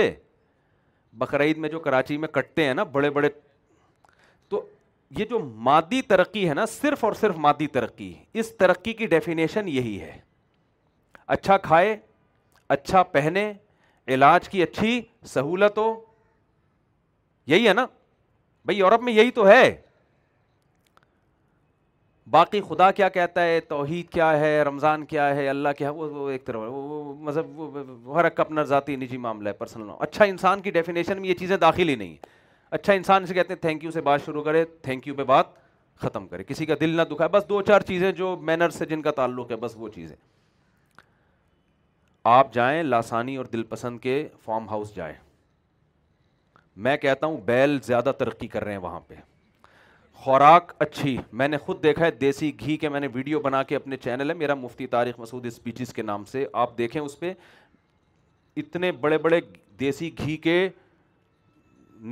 [1.18, 3.30] بقرعید میں جو کراچی میں کٹے ہیں نا بڑے بڑے
[4.50, 4.64] تو
[5.18, 9.68] یہ جو مادی ترقی ہے نا صرف اور صرف مادی ترقی اس ترقی کی ڈیفینیشن
[9.68, 10.18] یہی ہے
[11.38, 11.96] اچھا کھائے
[12.78, 13.52] اچھا پہنے
[14.14, 15.00] علاج کی اچھی
[15.34, 15.94] سہولت ہو
[17.48, 17.86] یہی ہے نا
[18.66, 19.64] بھائی یورپ میں یہی تو ہے
[22.32, 26.30] باقی خدا کیا کہتا ہے توحید کیا ہے رمضان کیا ہے اللہ کیا ہے وہ
[26.30, 30.72] ایک طرح وہ مذہب مطلب حرک اپنا ذاتی نجی معاملہ ہے پرسنل اچھا انسان کی
[30.78, 32.34] ڈیفینیشن میں یہ چیزیں داخل ہی نہیں ہیں
[32.72, 35.48] اچھا انسان اسے کہتے ہیں تھینک یو سے بات شروع کرے تھینک یو پہ بات
[36.02, 39.02] ختم کرے کسی کا دل نہ دکھائے بس دو چار چیزیں جو مینرس سے جن
[39.02, 40.16] کا تعلق ہے بس وہ چیزیں
[42.28, 44.14] آپ جائیں لاسانی اور دل پسند کے
[44.46, 45.14] فارم ہاؤس جائیں
[46.86, 49.16] میں کہتا ہوں بیل زیادہ ترقی کر رہے ہیں وہاں پہ
[50.24, 53.76] خوراک اچھی میں نے خود دیکھا ہے دیسی گھی کے میں نے ویڈیو بنا کے
[53.76, 57.34] اپنے چینل ہے میرا مفتی تاریخ مسعود اسپیچز کے نام سے آپ دیکھیں اس پہ
[58.62, 59.40] اتنے بڑے بڑے
[59.80, 60.58] دیسی گھی کے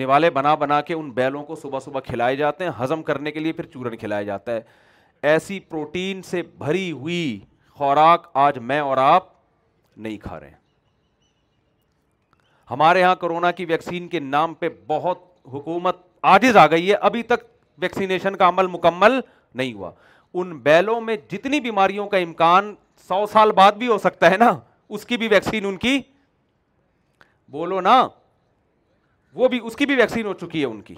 [0.02, 3.39] نوالے بنا بنا کے ان بیلوں کو صبح صبح کھلائے جاتے ہیں ہضم کرنے کے
[3.39, 4.62] لیے پھر چورن کھلایا جاتا ہے
[5.34, 7.39] ایسی پروٹین سے بھری ہوئی
[7.78, 9.32] خوراک آج میں اور آپ
[9.97, 10.62] نہیں کھا رہے ہیں
[12.71, 15.21] ہمارے یہاں کرونا کی ویکسین کے نام پہ بہت
[15.53, 15.95] حکومت
[16.34, 17.43] آجز آ گئی ہے ابھی تک
[17.82, 19.19] ویکسینیشن کا عمل مکمل
[19.56, 19.91] نہیں ہوا
[20.41, 22.73] ان بیلوں میں جتنی بیماریوں کا امکان
[23.08, 24.51] سو سال بعد بھی ہو سکتا ہے نا
[24.95, 25.99] اس کی بھی ویکسین ان کی
[27.51, 27.99] بولو نا
[29.34, 30.95] وہ بھی اس کی بھی ویکسین ہو چکی ہے ان کی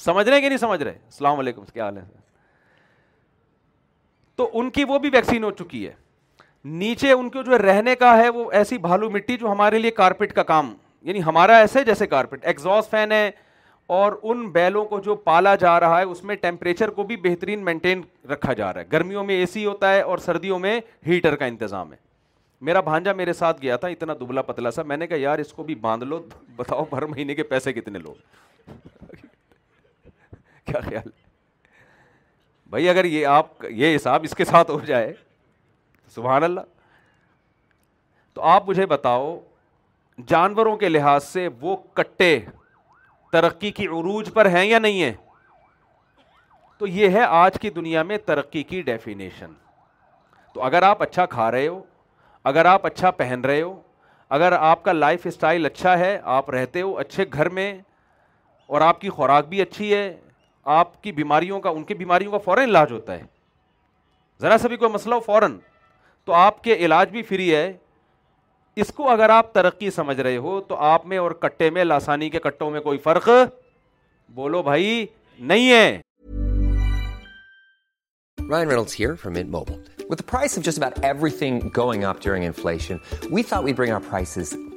[0.00, 2.02] سمجھ رہے ہیں کہ نہیں سمجھ رہے السلام علیکم حال ہے
[4.36, 5.92] تو ان کی وہ بھی ویکسین ہو چکی ہے
[6.64, 9.90] نیچے ان کے جو ہے رہنے کا ہے وہ ایسی بھالو مٹی جو ہمارے لیے
[9.96, 10.72] کارپیٹ کا کام
[11.04, 13.30] یعنی ہمارا ایسے جیسے کارپیٹ ایگزاس فین ہے
[13.96, 17.60] اور ان بیلوں کو جو پالا جا رہا ہے اس میں ٹیمپریچر کو بھی بہترین
[17.64, 21.36] مینٹین رکھا جا رہا ہے گرمیوں میں اے سی ہوتا ہے اور سردیوں میں ہیٹر
[21.42, 21.96] کا انتظام ہے
[22.66, 25.52] میرا بھانجا میرے ساتھ گیا تھا اتنا دبلا پتلا سا میں نے کہا یار اس
[25.52, 26.20] کو بھی باندھ لو
[26.56, 28.14] بتاؤ بھر مہینے کے پیسے کتنے لو
[30.64, 31.08] کیا خیال
[32.70, 35.12] بھائی اگر یہ آپ یہ حساب اس کے ساتھ ہو جائے
[36.12, 36.60] سبحان اللہ
[38.34, 39.38] تو آپ مجھے بتاؤ
[40.28, 42.38] جانوروں کے لحاظ سے وہ کٹے
[43.32, 45.12] ترقی کی عروج پر ہیں یا نہیں ہیں
[46.78, 49.52] تو یہ ہے آج کی دنیا میں ترقی کی ڈیفینیشن
[50.54, 51.82] تو اگر آپ اچھا کھا رہے ہو
[52.50, 53.80] اگر آپ اچھا پہن رہے ہو
[54.38, 57.72] اگر آپ کا لائف اسٹائل اچھا ہے آپ رہتے ہو اچھے گھر میں
[58.72, 60.16] اور آپ کی خوراک بھی اچھی ہے
[60.78, 63.22] آپ کی بیماریوں کا ان کی بیماریوں کا فوراً علاج ہوتا ہے
[64.42, 65.56] ذرا سبھی کوئی مسئلہ ہو فوراً
[66.26, 67.70] تو آپ کے علاج بھی فری ہے
[68.82, 72.28] اس کو اگر آپ ترقی سمجھ رہے ہو تو آپ میں اور کٹے میں لاسانی
[72.30, 73.28] کے کٹوں میں کوئی فرق
[74.40, 75.04] بولو بھائی
[75.52, 76.00] نہیں ہے
[78.48, 79.76] Ryan Reynolds here from Mint Mobile.
[80.08, 82.98] With the price of just about everything going up during inflation,
[83.34, 84.52] we thought we'd bring our prices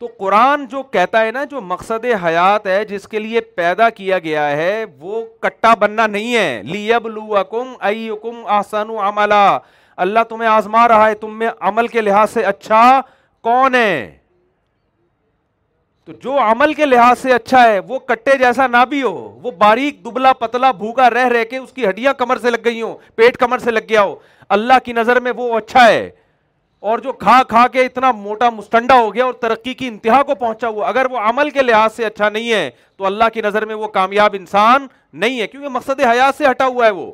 [0.00, 4.18] تو قرآن جو کہتا ہے نا جو مقصد حیات ہے جس کے لیے پیدا کیا
[4.24, 8.08] گیا ہے وہ کٹا بننا نہیں ہے لیب لو اکم ائی
[8.58, 9.00] آسانو
[10.04, 12.82] اللہ تمہیں آزما رہا ہے تم میں عمل کے لحاظ سے اچھا
[13.48, 13.92] کون ہے
[16.06, 19.50] تو جو عمل کے لحاظ سے اچھا ہے وہ کٹے جیسا نہ بھی ہو وہ
[19.62, 22.94] باریک دبلا پتلا بھوکا رہ رہ کے اس کی ہڈیاں کمر سے لگ گئی ہوں
[23.16, 24.14] پیٹ کمر سے لگ گیا ہو
[24.58, 26.08] اللہ کی نظر میں وہ اچھا ہے
[26.80, 30.34] اور جو کھا کھا کے اتنا موٹا مستنڈا ہو گیا اور ترقی کی انتہا کو
[30.34, 33.64] پہنچا ہوا اگر وہ عمل کے لحاظ سے اچھا نہیں ہے تو اللہ کی نظر
[33.66, 34.86] میں وہ کامیاب انسان
[35.22, 37.10] نہیں ہے کیونکہ مقصد حیات سے ہٹا ہوا ہے وہ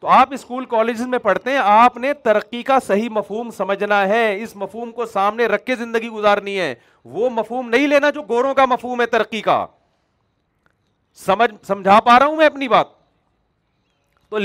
[0.00, 4.22] تو آپ اسکول کالجز میں پڑھتے ہیں آپ نے ترقی کا صحیح مفہوم سمجھنا ہے
[4.42, 6.74] اس مفہوم کو سامنے رکھ کے زندگی گزارنی ہے
[7.16, 9.64] وہ مفہوم نہیں لینا جو گوروں کا مفہوم ہے ترقی کا
[11.26, 12.98] سمجھ سمجھا پا رہا ہوں میں اپنی بات
[14.30, 14.38] تو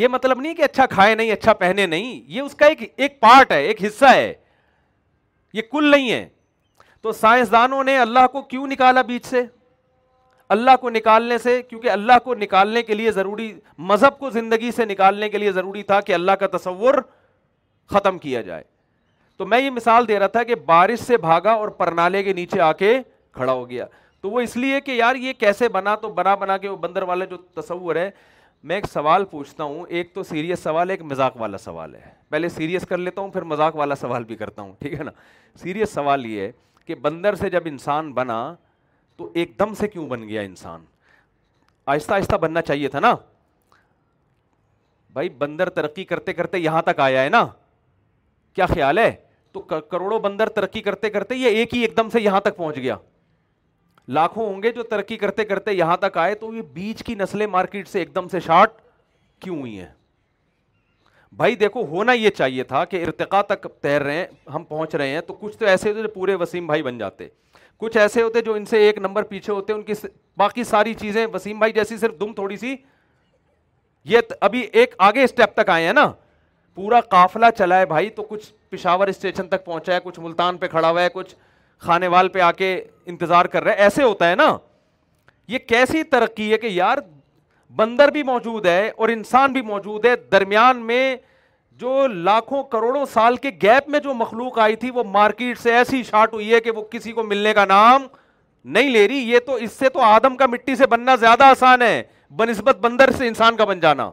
[0.00, 3.18] یہ مطلب نہیں کہ اچھا کھائے نہیں اچھا پہنے نہیں یہ اس کا ایک ایک
[3.20, 4.32] پارٹ ہے ایک حصہ ہے
[5.54, 6.28] یہ کل نہیں ہے
[7.02, 9.42] تو سائنسدانوں نے اللہ کو کیوں نکالا بیچ سے
[10.56, 13.52] اللہ کو نکالنے سے کیونکہ اللہ کو نکالنے کے لیے ضروری
[13.90, 16.94] مذہب کو زندگی سے نکالنے کے لیے ضروری تھا کہ اللہ کا تصور
[17.92, 18.64] ختم کیا جائے
[19.36, 22.60] تو میں یہ مثال دے رہا تھا کہ بارش سے بھاگا اور پرنالے کے نیچے
[22.60, 22.98] آ کے
[23.34, 23.86] کھڑا ہو گیا
[24.20, 27.02] تو وہ اس لیے کہ یار یہ کیسے بنا تو بنا بنا کے وہ بندر
[27.02, 28.10] والے جو تصور ہے
[28.68, 32.10] میں ایک سوال پوچھتا ہوں ایک تو سیریس سوال ہے ایک مذاق والا سوال ہے
[32.30, 35.10] پہلے سیریس کر لیتا ہوں پھر مذاق والا سوال بھی کرتا ہوں ٹھیک ہے نا
[35.62, 36.50] سیریس سوال یہ ہے
[36.86, 38.36] کہ بندر سے جب انسان بنا
[39.16, 40.84] تو ایک دم سے کیوں بن گیا انسان
[41.86, 43.14] آہستہ آہستہ بننا چاہیے تھا نا
[45.12, 47.46] بھائی بندر ترقی کرتے کرتے یہاں تک آیا ہے نا
[48.54, 49.10] کیا خیال ہے
[49.52, 52.76] تو کروڑوں بندر ترقی کرتے کرتے یہ ایک ہی ایک دم سے یہاں تک پہنچ
[52.76, 52.96] گیا
[54.08, 57.46] لاکھوں ہوں گے جو ترقی کرتے کرتے یہاں تک آئے تو یہ بیچ کی نسلیں
[57.46, 58.70] مارکیٹ سے ایک دم سے شارٹ
[59.40, 59.86] کیوں ہوئی ہیں
[61.36, 65.08] بھائی دیکھو ہونا یہ چاہیے تھا کہ ارتقا تک تیر رہے ہیں ہم پہنچ رہے
[65.08, 67.28] ہیں تو کچھ تو ایسے ہوتے جو پورے وسیم بھائی بن جاتے
[67.78, 69.92] کچھ ایسے ہوتے جو ان سے ایک نمبر پیچھے ہوتے ان کی
[70.38, 72.74] باقی ساری چیزیں وسیم بھائی جیسی صرف دم تھوڑی سی
[74.10, 76.06] یہ ابھی ایک آگے اسٹیپ تک آئے ہیں نا
[76.74, 80.66] پورا قافلہ چلا ہے بھائی تو کچھ پشاور اسٹیشن تک پہنچا ہے کچھ ملتان پہ
[80.68, 81.34] کھڑا ہوا ہے کچھ
[81.82, 82.68] کھانے وال پہ آ کے
[83.12, 84.56] انتظار کر رہے ایسے ہوتا ہے نا
[85.52, 86.98] یہ کیسی ترقی ہے کہ یار
[87.76, 91.04] بندر بھی موجود ہے اور انسان بھی موجود ہے درمیان میں
[91.82, 96.02] جو لاکھوں کروڑوں سال کے گیپ میں جو مخلوق آئی تھی وہ مارکیٹ سے ایسی
[96.10, 98.06] شاٹ ہوئی ہے کہ وہ کسی کو ملنے کا نام
[98.74, 101.82] نہیں لے رہی یہ تو اس سے تو آدم کا مٹی سے بننا زیادہ آسان
[101.82, 102.02] ہے
[102.36, 104.10] بنسبت بندر سے انسان کا بن جانا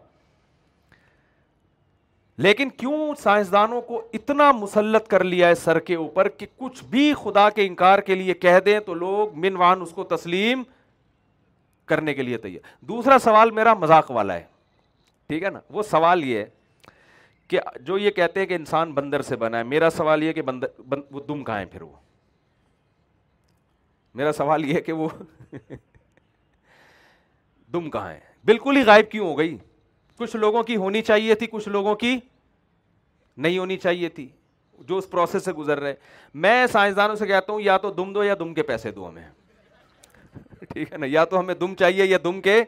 [2.44, 7.14] لیکن کیوں سائنسدانوں کو اتنا مسلط کر لیا ہے سر کے اوپر کہ کچھ بھی
[7.24, 10.62] خدا کے انکار کے لیے کہہ دیں تو لوگ منوان اس کو تسلیم
[11.92, 14.44] کرنے کے لیے تیار دوسرا سوال میرا مذاق والا ہے
[15.28, 16.46] ٹھیک ہے نا وہ سوال یہ ہے
[17.48, 20.42] کہ جو یہ کہتے ہیں کہ انسان بندر سے بنا ہے میرا سوال یہ کہ
[20.52, 21.94] بندر بند وہ دم کہاں پھر وہ
[24.22, 25.10] میرا سوال یہ ہے کہ وہ
[27.74, 28.14] دم کہاں
[28.46, 29.58] بالکل ہی غائب کیوں ہو گئی
[30.20, 32.16] کچھ لوگوں کی ہونی چاہیے تھی کچھ لوگوں کی
[33.44, 34.28] نہیں ہونی چاہیے تھی
[34.88, 35.94] جو اس پروسیس سے گزر رہے
[36.46, 39.24] میں سائنسدانوں سے کہتا ہوں یا تو دم دو یا دم کے پیسے دو ہمیں
[40.74, 42.62] ٹھیک ہے نا یا تو ہمیں دم چاہیے یا دم کے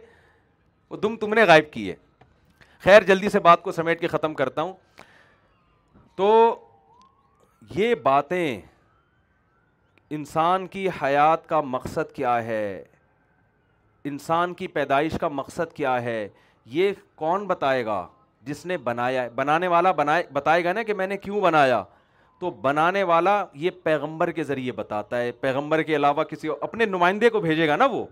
[0.90, 1.96] وہ دم تم نے غائب کیے
[2.84, 4.74] خیر جلدی سے بات کو سمیٹ کے ختم کرتا ہوں
[6.18, 6.30] تو
[7.76, 8.60] یہ باتیں
[10.16, 12.64] انسان کی حیات کا مقصد کیا ہے
[14.12, 16.28] انسان کی پیدائش کا مقصد کیا ہے
[16.70, 18.06] یہ کون بتائے گا
[18.46, 21.84] جس نے بنایا بنانے والا بنائے بتائے گا نا کہ میں نے کیوں بنایا
[22.40, 27.30] تو بنانے والا یہ پیغمبر کے ذریعے بتاتا ہے پیغمبر کے علاوہ کسی اپنے نمائندے
[27.30, 28.06] کو بھیجے گا نا وہ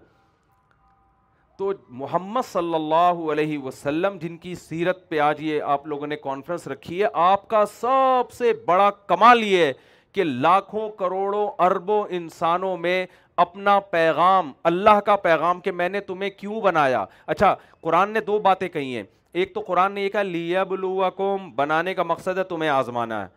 [1.58, 1.72] تو
[2.02, 6.68] محمد صلی اللہ علیہ وسلم جن کی سیرت پہ آج یہ آپ لوگوں نے کانفرنس
[6.68, 9.72] رکھی ہے آپ کا سب سے بڑا کمال یہ ہے
[10.14, 13.06] کہ لاکھوں کروڑوں اربوں انسانوں میں
[13.42, 18.38] اپنا پیغام اللہ کا پیغام کہ میں نے تمہیں کیوں بنایا اچھا قرآن نے دو
[18.48, 19.04] باتیں کہی ہیں
[19.42, 20.84] ایک تو قرآن نے یہ کہا لیبل
[21.18, 23.28] کوم بنانے کا مقصد ہے تمہیں آزمانا ہے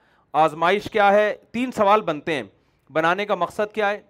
[0.44, 2.42] آزمائش کیا ہے تین سوال بنتے ہیں
[2.94, 4.00] بنانے کا مقصد کیا ہے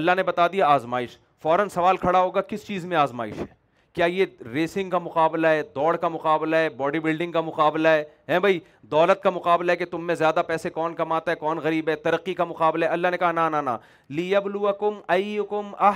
[0.00, 3.54] اللہ نے بتا دیا آزمائش فوراً سوال کھڑا ہوگا کس چیز میں آزمائش ہے
[3.96, 8.02] کیا یہ ریسنگ کا مقابلہ ہے دوڑ کا مقابلہ ہے باڈی بلڈنگ کا مقابلہ ہے
[8.28, 8.58] ہیں بھائی
[8.90, 11.94] دولت کا مقابلہ ہے کہ تم میں زیادہ پیسے کون کماتا ہے کون غریب ہے
[12.08, 13.76] ترقی کا مقابلہ ہے اللہ نے کہا نا نا
[14.18, 15.90] لی ابلو اکم ایم آ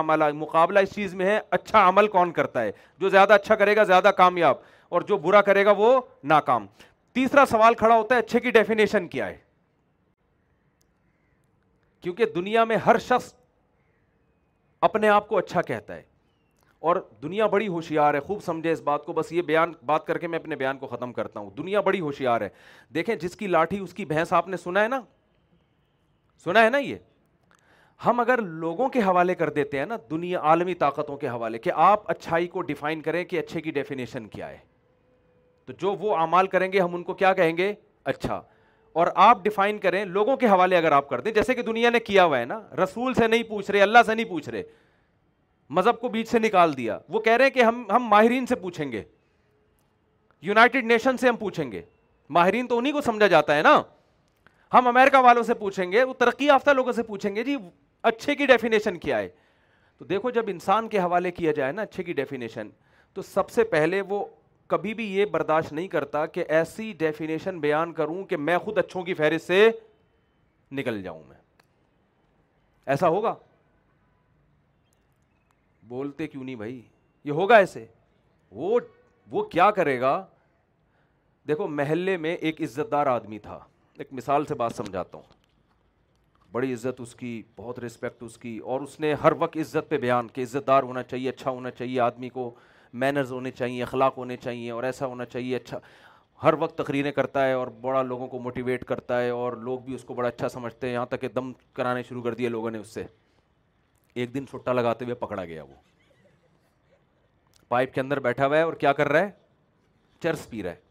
[0.00, 3.76] عملہ مقابلہ اس چیز میں ہے اچھا عمل کون کرتا ہے جو زیادہ اچھا کرے
[3.76, 4.56] گا زیادہ کامیاب
[4.96, 6.00] اور جو برا کرے گا وہ
[6.34, 6.66] ناکام
[7.12, 9.36] تیسرا سوال کھڑا ہوتا ہے اچھے کی ڈیفینیشن کیا ہے
[12.02, 13.32] کیونکہ دنیا میں ہر شخص
[14.90, 16.02] اپنے آپ کو اچھا کہتا ہے
[16.80, 20.18] اور دنیا بڑی ہوشیار ہے خوب سمجھے اس بات کو بس یہ بیان بات کر
[20.18, 22.48] کے میں اپنے بیان کو ختم کرتا ہوں دنیا بڑی ہوشیار ہے
[22.94, 25.00] دیکھیں جس کی لاٹھی اس کی بھینس آپ نے سنا ہے نا
[26.44, 26.96] سنا ہے نا یہ
[28.06, 31.70] ہم اگر لوگوں کے حوالے کر دیتے ہیں نا دنیا عالمی طاقتوں کے حوالے کہ
[31.86, 34.58] آپ اچھائی کو ڈیفائن کریں کہ اچھے کی ڈیفینیشن کیا ہے
[35.66, 37.72] تو جو وہ اعمال کریں گے ہم ان کو کیا کہیں گے
[38.12, 38.40] اچھا
[39.00, 42.00] اور آپ ڈیفائن کریں لوگوں کے حوالے اگر آپ کر دیں جیسے کہ دنیا نے
[42.00, 44.62] کیا ہوا ہے نا رسول سے نہیں پوچھ رہے اللہ سے نہیں پوچھ رہے
[45.76, 48.54] مذہب کو بیچ سے نکال دیا وہ کہہ رہے ہیں کہ ہم ہم ماہرین سے
[48.60, 49.02] پوچھیں گے
[50.42, 51.82] یونائٹیڈ نیشن سے ہم پوچھیں گے
[52.36, 53.80] ماہرین تو انہیں کو سمجھا جاتا ہے نا
[54.74, 57.56] ہم امیرکا والوں سے پوچھیں گے وہ ترقی یافتہ لوگوں سے پوچھیں گے جی
[58.10, 59.28] اچھے کی ڈیفینیشن کیا ہے
[59.98, 62.68] تو دیکھو جب انسان کے حوالے کیا جائے نا اچھے کی ڈیفینیشن
[63.14, 64.24] تو سب سے پہلے وہ
[64.72, 69.02] کبھی بھی یہ برداشت نہیں کرتا کہ ایسی ڈیفینیشن بیان کروں کہ میں خود اچھوں
[69.02, 69.68] کی فہرست سے
[70.78, 71.36] نکل جاؤں میں
[72.94, 73.34] ایسا ہوگا
[75.88, 76.80] بولتے کیوں نہیں بھائی
[77.24, 77.84] یہ ہوگا ایسے
[78.58, 78.78] وہ
[79.30, 80.12] وہ کیا کرے گا
[81.48, 83.58] دیکھو محلے میں ایک عزت دار آدمی تھا
[84.02, 85.36] ایک مثال سے بات سمجھاتا ہوں
[86.52, 89.98] بڑی عزت اس کی بہت رسپیکٹ اس کی اور اس نے ہر وقت عزت پہ
[90.04, 92.50] بیان کہ عزت دار ہونا چاہیے اچھا ہونا چاہیے آدمی کو
[93.02, 95.78] مینرز ہونے چاہیے اخلاق ہونے چاہیے اور ایسا ہونا چاہیے اچھا
[96.42, 99.94] ہر وقت تقریریں کرتا ہے اور بڑا لوگوں کو موٹیویٹ کرتا ہے اور لوگ بھی
[99.94, 102.70] اس کو بڑا اچھا سمجھتے ہیں یہاں تک کہ دم کرانے شروع کر دیے لوگوں
[102.70, 103.02] نے اس سے
[104.20, 105.74] ایک دن سٹا لگاتے ہوئے پکڑا گیا وہ
[107.68, 109.30] پائپ کے اندر بیٹھا ہوا ہے اور کیا کر رہا ہے
[110.22, 110.86] چرس پی رہا ہے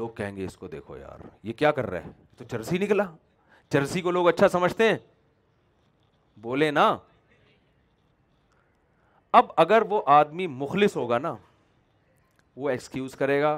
[0.00, 3.04] لوگ کہیں گے اس کو دیکھو یار یہ کیا کر رہا ہے تو چرسی نکلا
[3.72, 4.96] چرسی کو لوگ اچھا سمجھتے ہیں
[6.46, 6.86] بولے نا
[9.40, 11.34] اب اگر وہ آدمی مخلص ہوگا نا
[12.62, 13.50] وہ ایکسکیوز کرے گا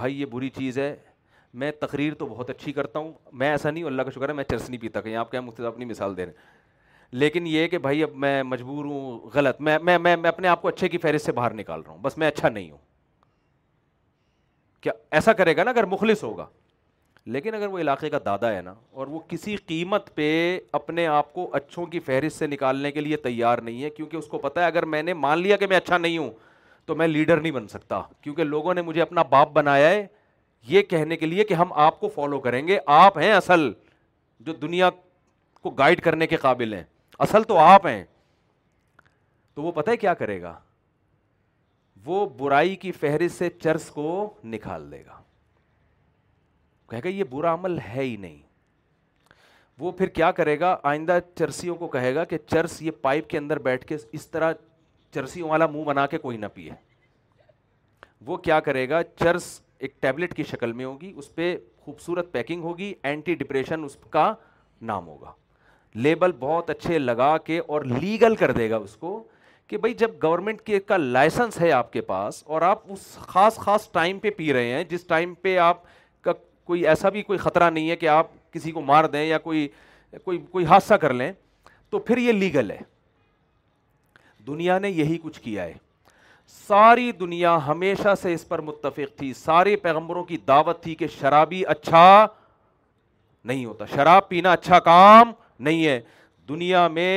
[0.00, 0.94] بھائی یہ بری چیز ہے
[1.60, 3.12] میں تقریر تو بہت اچھی کرتا ہوں
[3.42, 5.34] میں ایسا نہیں ہوں اللہ کا شکر ہے میں چرس نہیں پیتا کہیں آپ
[5.66, 6.58] اپنی مثال دے رہے ہیں
[7.12, 10.68] لیکن یہ کہ بھائی اب میں مجبور ہوں غلط میں میں میں اپنے آپ کو
[10.68, 12.78] اچھے کی فہرست سے باہر نکال رہا ہوں بس میں اچھا نہیں ہوں
[14.82, 16.46] کیا ایسا کرے گا نا اگر مخلص ہوگا
[17.32, 20.30] لیکن اگر وہ علاقے کا دادا ہے نا اور وہ کسی قیمت پہ
[20.72, 24.26] اپنے آپ کو اچھوں کی فہرست سے نکالنے کے لیے تیار نہیں ہے کیونکہ اس
[24.26, 26.30] کو پتہ ہے اگر میں نے مان لیا کہ میں اچھا نہیں ہوں
[26.86, 30.06] تو میں لیڈر نہیں بن سکتا کیونکہ لوگوں نے مجھے اپنا باپ بنایا ہے
[30.68, 33.70] یہ کہنے کے لیے کہ ہم آپ کو فالو کریں گے آپ ہیں اصل
[34.46, 34.90] جو دنیا
[35.62, 36.82] کو گائڈ کرنے کے قابل ہیں
[37.24, 38.02] اصل تو آپ ہیں
[39.54, 40.52] تو وہ پتہ ہے کیا کرے گا
[42.04, 44.04] وہ برائی کی فہرست سے چرس کو
[44.52, 45.20] نکال دے گا
[46.90, 48.38] کہے گا یہ برا عمل ہے ہی نہیں
[49.80, 53.38] وہ پھر کیا کرے گا آئندہ چرسیوں کو کہے گا کہ چرس یہ پائپ کے
[53.38, 54.52] اندر بیٹھ کے اس طرح
[55.14, 56.70] چرسیوں والا منہ بنا کے کوئی نہ پیے
[58.26, 59.50] وہ کیا کرے گا چرس
[59.84, 64.32] ایک ٹیبلٹ کی شکل میں ہوگی اس پہ خوبصورت پیکنگ ہوگی اینٹی ڈپریشن اس کا
[64.92, 65.32] نام ہوگا
[66.04, 69.22] لیبل بہت اچھے لگا کے اور لیگل کر دے گا اس کو
[69.68, 73.56] کہ بھائی جب گورنمنٹ کے کا لائسنس ہے آپ کے پاس اور آپ اس خاص
[73.58, 75.82] خاص ٹائم پہ پی رہے ہیں جس ٹائم پہ آپ
[76.24, 76.32] کا
[76.66, 79.66] کوئی ایسا بھی کوئی خطرہ نہیں ہے کہ آپ کسی کو مار دیں یا کوئی
[80.24, 81.30] کوئی کوئی حادثہ کر لیں
[81.90, 82.78] تو پھر یہ لیگل ہے
[84.46, 85.72] دنیا نے یہی کچھ کیا ہے
[86.68, 91.62] ساری دنیا ہمیشہ سے اس پر متفق تھی سارے پیغمبروں کی دعوت تھی کہ شرابی
[91.74, 92.26] اچھا
[93.46, 96.00] نہیں ہوتا شراب پینا اچھا کام نہیں ہے
[96.48, 97.12] دنیا میں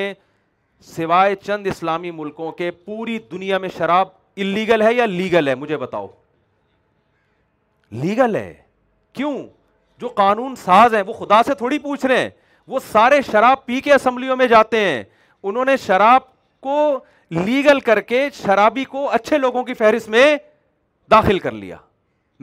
[0.96, 4.08] سوائے چند اسلامی ملکوں کے پوری دنیا میں شراب
[4.46, 6.08] انلیگل ہے یا لیگل ہے مجھے بتاؤ
[8.02, 8.54] لیگل ہے
[9.14, 9.38] کیوں
[10.02, 12.30] جو قانون ساز ہیں وہ خدا سے تھوڑی پوچھ رہے ہیں
[12.68, 15.04] وہ سارے شراب پی کے اسمبلیوں میں جاتے ہیں
[15.46, 16.22] انہوں نے شراب
[16.68, 16.76] کو
[17.46, 20.26] لیگل کر کے شرابی کو اچھے لوگوں کی فہرست میں
[21.12, 21.78] داخل کر لیا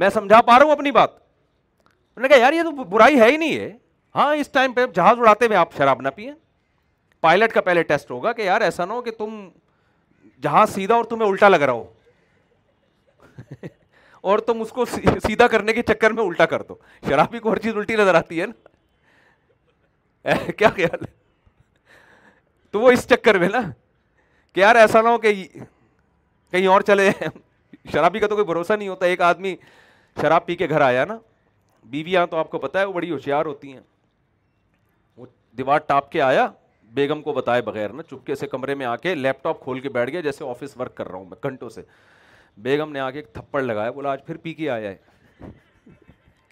[0.02, 3.30] میں سمجھا پا رہا ہوں اپنی بات انہوں نے کہا یار یہ تو برائی ہے
[3.30, 3.70] ہی نہیں ہے
[4.16, 6.32] ہاں اس ٹائم پہ جہاز اڑاتے ہوئے آپ شراب نہ پئیں
[7.20, 9.48] پائلٹ کا پہلے ٹیسٹ ہوگا کہ یار ایسا نہ ہو کہ تم
[10.42, 11.84] جہاز سیدھا اور تمہیں الٹا لگ رہا ہو
[14.30, 16.74] اور تم اس کو سیدھا کرنے کے چکر میں الٹا کر دو
[17.08, 18.52] شرابی کو ہر چیز الٹی نظر آتی ہے نا
[20.58, 21.08] کیا خیال ہے
[22.70, 23.60] تو وہ اس چکر میں نا
[24.54, 25.32] کہ یار ایسا نہ ہو کہ
[26.52, 27.10] کہیں اور چلے
[27.92, 29.54] شرابی کا تو کوئی بھروسہ نہیں ہوتا ایک آدمی
[30.20, 31.16] شراب پی کے گھر آیا نا
[31.90, 33.80] بیویاں تو آپ کو پتہ ہے وہ بڑی ہوشیار ہوتی ہیں
[35.58, 36.46] دیوار ٹاپ کے آیا
[36.94, 39.88] بیگم کو بتائے بغیر نا چپکے سے کمرے میں آ کے لیپ ٹاپ کھول کے
[39.88, 41.82] بیٹھ گیا جیسے آفس ورک کر رہا ہوں میں گھنٹوں سے
[42.62, 45.48] بیگم نے آ کے ایک تھپڑ لگایا بولا آج پھر پی کے آیا ہے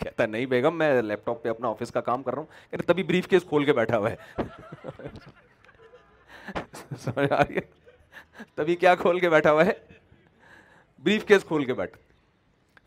[0.00, 3.02] کہتا نہیں بیگم میں لیپ ٹاپ پہ اپنا آفس کا کام کر رہا ہوں تبھی
[3.02, 4.46] بریف کیس کھول کے بیٹھا ہوا ہے
[8.54, 9.72] تبھی کیا کھول کے بیٹھا ہوا ہے
[11.04, 11.96] بریف کیس کھول کے بیٹھ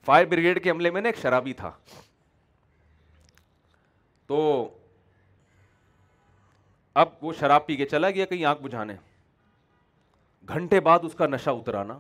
[0.05, 1.72] فائر بریگیڈ کے حملے میں نا ایک شرابی تھا
[4.28, 4.39] تو
[6.99, 8.93] اب وہ شراب پی کے چلا گیا کہیں آنکھ بجھانے
[10.49, 11.97] گھنٹے بعد اس کا نشہ اترانا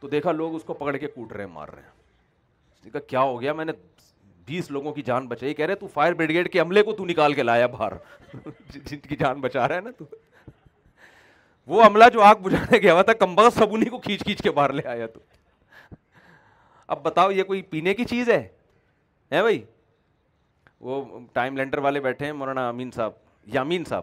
[0.00, 3.40] تو دیکھا لوگ اس کو پکڑ کے کوٹ رہے مار رہے ہیں کہا کیا ہو
[3.40, 3.72] گیا میں نے
[4.46, 7.32] بیس لوگوں کی جان بچائی کہہ رہے تو فائر بریگیڈ کے عملے کو تو نکال
[7.34, 7.92] کے لایا باہر
[8.74, 10.04] جن کی جان بچا رہا ہے نا تو
[11.72, 14.72] وہ عملہ جو آگ بجھانے گیا ہوا تھا کمبا سبونی کو کھینچ کھینچ کے باہر
[14.72, 15.20] لے آیا تو
[16.94, 18.46] اب بتاؤ یہ کوئی پینے کی چیز ہے
[19.32, 19.62] ہے بھائی
[20.84, 23.12] وہ ٹائم لینڈر والے بیٹھے ہیں مولانا امین صاحب
[23.52, 24.02] یامین صاحب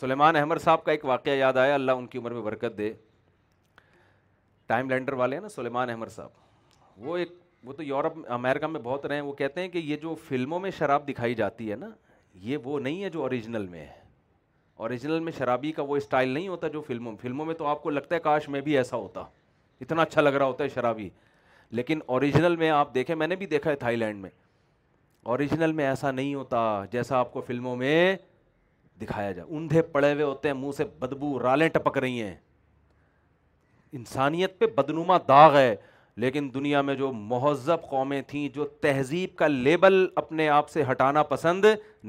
[0.00, 2.92] سلیمان احمد صاحب کا ایک واقعہ یاد آیا اللہ ان کی عمر میں برکت دے
[4.66, 7.32] ٹائم لینڈر والے ہیں نا سلیمان احمد صاحب وہ ایک
[7.64, 10.58] وہ تو یورپ امیرکا میں بہت رہے ہیں وہ کہتے ہیں کہ یہ جو فلموں
[10.60, 11.88] میں شراب دکھائی جاتی ہے نا
[12.44, 13.92] یہ وہ نہیں ہے جو اوریجنل میں ہے
[14.86, 17.82] اوریجنل میں شرابی کا وہ اسٹائل نہیں ہوتا جو فلموں میں فلموں میں تو آپ
[17.82, 19.24] کو لگتا ہے کاش میں بھی ایسا ہوتا
[19.80, 21.08] اتنا اچھا لگ رہا ہوتا ہے شرابی
[21.76, 24.30] لیکن اوریجنل میں آپ دیکھیں میں نے بھی دیکھا ہے تھائی لینڈ میں
[25.32, 26.58] اوریجنل میں ایسا نہیں ہوتا
[26.90, 28.16] جیسا آپ کو فلموں میں
[29.02, 32.34] دکھایا جائے اندھے پڑے ہوئے ہوتے ہیں منہ سے بدبو رالیں ٹپک رہی ہیں
[33.98, 35.74] انسانیت پہ بدنما داغ ہے
[36.24, 41.22] لیکن دنیا میں جو مہذب قومیں تھیں جو تہذیب کا لیبل اپنے آپ سے ہٹانا
[41.34, 41.64] پسند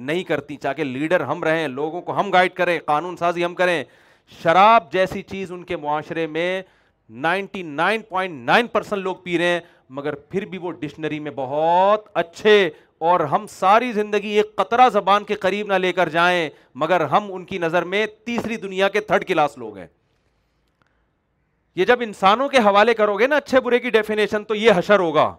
[0.09, 3.83] نہیں کرتی چاہے لیڈر ہم رہیں لوگوں کو ہم گائڈ کریں قانون سازی ہم کریں
[4.43, 6.61] شراب جیسی چیز ان کے معاشرے میں
[7.25, 9.59] ninety nine point nine percent لوگ پی رہے ہیں
[9.97, 15.23] مگر پھر بھی وہ ڈکشنری میں بہت اچھے اور ہم ساری زندگی ایک قطرہ زبان
[15.23, 16.49] کے قریب نہ لے کر جائیں
[16.83, 19.87] مگر ہم ان کی نظر میں تیسری دنیا کے تھرڈ کلاس لوگ ہیں
[21.75, 24.99] یہ جب انسانوں کے حوالے کرو گے نا اچھے برے کی ڈیفینیشن تو یہ حشر
[24.99, 25.33] ہوگا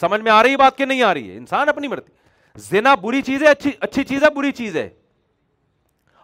[0.00, 2.12] سمجھ میں آ رہی بات کہ نہیں آ رہی ہے انسان اپنی مرتی
[2.68, 4.88] زنا بری چیز ہے اچھی اچھی چیز ہے بری چیز ہے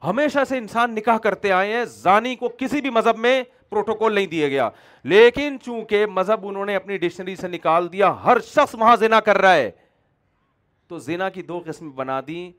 [0.04, 4.26] ہمیشہ سے انسان نکاح کرتے آئے ہیں زانی کو کسی بھی مذہب میں پروٹوکول نہیں
[4.26, 4.68] دیا گیا
[5.12, 9.38] لیکن چونکہ مذہب انہوں نے اپنی ڈکشنری سے نکال دیا ہر شخص وہاں زنا کر
[9.40, 9.70] رہا ہے
[10.98, 12.50] تو کی دو قسم بنا دی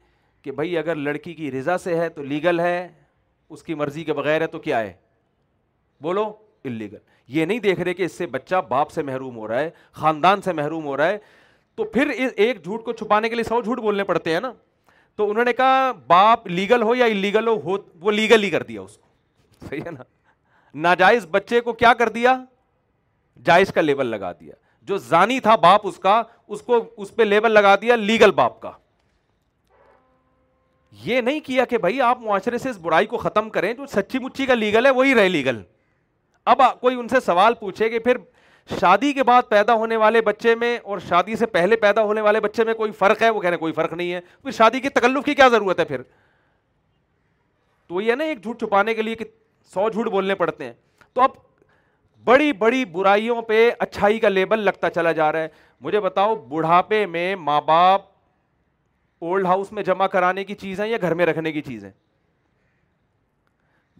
[0.43, 2.77] کہ بھائی اگر لڑکی کی رضا سے ہے تو لیگل ہے
[3.49, 4.91] اس کی مرضی کے بغیر ہے تو کیا ہے
[6.01, 6.23] بولو
[6.69, 6.97] انلیگل
[7.37, 9.69] یہ نہیں دیکھ رہے کہ اس سے بچہ باپ سے محروم ہو رہا ہے
[10.01, 11.17] خاندان سے محروم ہو رہا ہے
[11.75, 14.51] تو پھر ایک جھوٹ کو چھپانے کے لیے سو جھوٹ بولنے پڑتے ہیں نا
[15.15, 17.55] تو انہوں نے کہا باپ لیگل ہو یا انلیگل ہو
[18.01, 20.03] وہ لیگل ہی کر دیا اس کو صحیح ہے نا
[20.87, 22.35] ناجائز بچے کو کیا کر دیا
[23.45, 24.53] جائز کا لیبل لگا دیا
[24.91, 26.21] جو زانی تھا باپ اس کا
[26.51, 28.71] اس کو اس پہ لیبل لگا دیا لیگل باپ کا
[31.03, 34.19] یہ نہیں کیا کہ بھائی آپ معاشرے سے اس برائی کو ختم کریں جو سچی
[34.23, 35.61] مچی کا لیگل ہے وہی رہے لیگل
[36.53, 38.17] اب کوئی ان سے سوال پوچھے کہ پھر
[38.79, 42.39] شادی کے بعد پیدا ہونے والے بچے میں اور شادی سے پہلے پیدا ہونے والے
[42.41, 44.79] بچے میں کوئی فرق ہے وہ کہہ رہے ہیں کوئی فرق نہیں ہے پھر شادی
[44.79, 46.01] کے تکلف کی کیا ضرورت ہے پھر
[47.87, 49.25] تو یہ نا ایک جھوٹ چھپانے کے لیے کہ
[49.73, 50.73] سو جھوٹ بولنے پڑتے ہیں
[51.13, 51.31] تو اب
[52.25, 55.47] بڑی بڑی برائیوں پہ اچھائی کا لیبل لگتا چلا جا رہا ہے
[55.81, 58.01] مجھے بتاؤ بڑھاپے میں ماں باپ
[59.23, 61.91] اولڈ ہاؤس میں جمع کرانے کی چیز ہے یا گھر میں رکھنے کی چیز ہے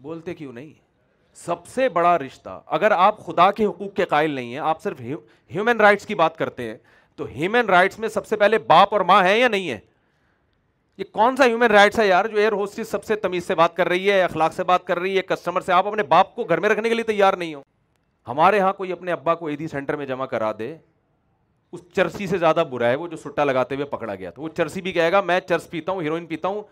[0.02, 0.72] بولتے کیوں نہیں
[1.44, 5.00] سب سے بڑا رشتہ اگر آپ خدا کے حقوق کے قائل نہیں ہیں آپ صرف
[5.54, 6.76] ہیومن رائٹس کی بات کرتے ہیں
[7.16, 9.78] تو ہیومن رائٹس میں سب سے پہلے باپ اور ماں ہیں یا نہیں ہے
[10.98, 13.76] یہ کون سا ہیومن رائٹس ہے یار جو ایئر ہوسٹس سب سے تمیز سے بات
[13.76, 16.44] کر رہی ہے اخلاق سے بات کر رہی ہے کسٹمر سے آپ اپنے باپ کو
[16.44, 17.62] گھر میں رکھنے کے لیے تیار نہیں ہو
[18.28, 20.76] ہمارے ہاں کوئی اپنے ابا کو ایدی سینٹر میں جمع کرا دے
[21.72, 24.48] اس چرسی سے زیادہ برا ہے وہ جو سٹا لگاتے ہوئے پکڑا گیا تھا وہ
[24.56, 26.62] چرسی بھی کہے گا میں چرس پیتا ہوں ہیروئن پیتا ہوں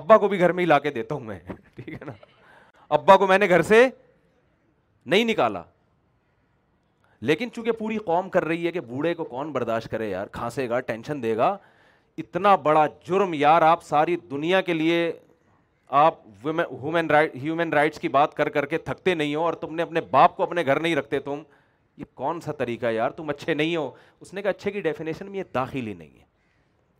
[0.00, 1.38] ابا کو بھی گھر میں ہی لا کے دیتا ہوں میں
[1.76, 2.12] ٹھیک ہے نا
[2.98, 3.86] ابا کو میں نے گھر سے
[5.14, 5.62] نہیں نکالا
[7.30, 10.68] لیکن چونکہ پوری قوم کر رہی ہے کہ بوڑھے کو کون برداشت کرے یار کھانسے
[10.68, 11.56] گا ٹینشن دے گا
[12.18, 15.12] اتنا بڑا جرم یار آپ ساری دنیا کے لیے
[16.00, 19.74] آپ ہیومن رائٹ ہیومن رائٹس کی بات کر کر کے تھکتے نہیں ہو اور تم
[19.74, 21.42] نے اپنے باپ کو اپنے گھر نہیں رکھتے تم
[21.96, 23.90] یہ کون سا طریقہ یار تم اچھے نہیں ہو
[24.20, 26.24] اس نے کہا اچھے کی ڈیفینیشن میں یہ داخل ہی نہیں ہے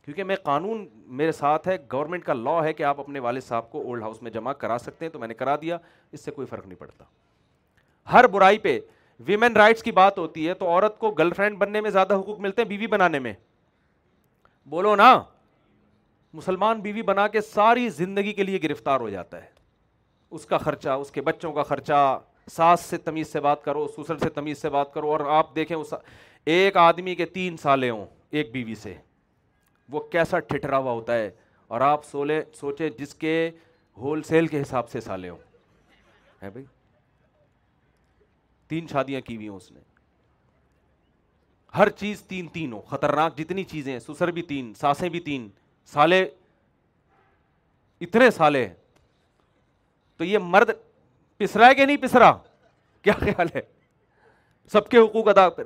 [0.05, 0.87] کیونکہ میں قانون
[1.21, 4.23] میرے ساتھ ہے گورنمنٹ کا لا ہے کہ آپ اپنے والد صاحب کو اولڈ ہاؤس
[4.23, 5.79] میں جمع کرا سکتے ہیں تو میں نے کرا دیا
[6.13, 7.05] اس سے کوئی فرق نہیں پڑتا
[8.13, 8.79] ہر برائی پہ
[9.27, 12.41] ویمن رائٹس کی بات ہوتی ہے تو عورت کو گرل فرینڈ بننے میں زیادہ حقوق
[12.41, 13.33] ملتے ہیں بیوی بنانے میں
[14.71, 15.13] بولو نا
[16.35, 19.51] مسلمان بیوی بنا کے ساری زندگی کے لیے گرفتار ہو جاتا ہے
[20.37, 22.19] اس کا خرچہ اس کے بچوں کا خرچہ
[22.51, 25.77] ساس سے تمیز سے بات کرو سسر سے تمیز سے بات کرو اور آپ دیکھیں
[25.77, 25.93] اس
[26.55, 28.07] ایک آدمی کے تین سالے ہوں
[28.39, 28.95] ایک بیوی سے
[29.93, 31.31] وہ کیسا ٹھٹرا ہوا ہوتا ہے
[31.75, 33.35] اور آپ سولے سوچیں جس کے
[34.01, 35.39] ہول سیل کے حساب سے سالے ہوں
[36.43, 36.65] ہیں بھائی
[38.69, 39.81] تین شادیاں کی ہوئی ہوں اس نے
[41.77, 45.49] ہر چیز تین تین ہو خطرناک جتنی چیزیں سسر بھی تین ساسیں بھی تین
[45.91, 46.25] سالے
[48.01, 48.75] اتنے سالے ہیں
[50.17, 50.71] تو یہ مرد
[51.39, 52.33] پسرا ہے کہ نہیں پسرا
[53.03, 53.61] کیا خیال ہے
[54.73, 55.65] سب کے حقوق ادا کر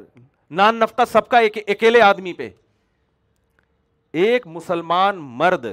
[0.60, 2.48] نان نفتہ سب کا ایک اکیلے آدمی پہ
[4.18, 5.66] ایک مسلمان مرد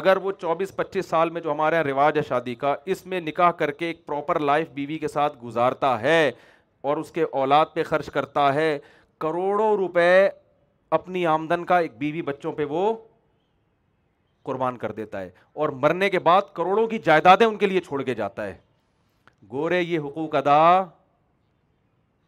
[0.00, 3.20] اگر وہ چوبیس پچیس سال میں جو ہمارے یہاں رواج ہے شادی کا اس میں
[3.20, 6.30] نکاح کر کے ایک پراپر لائف بیوی کے ساتھ گزارتا ہے
[6.90, 8.78] اور اس کے اولاد پہ خرچ کرتا ہے
[9.20, 10.08] کروڑوں روپے
[10.98, 12.92] اپنی آمدن کا ایک بیوی بچوں پہ وہ
[14.44, 15.30] قربان کر دیتا ہے
[15.62, 18.56] اور مرنے کے بعد کروڑوں کی جائیدادیں ان کے لیے چھوڑ کے جاتا ہے
[19.50, 20.58] گورے یہ حقوق ادا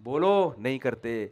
[0.05, 1.25] بولو نہیں کرتے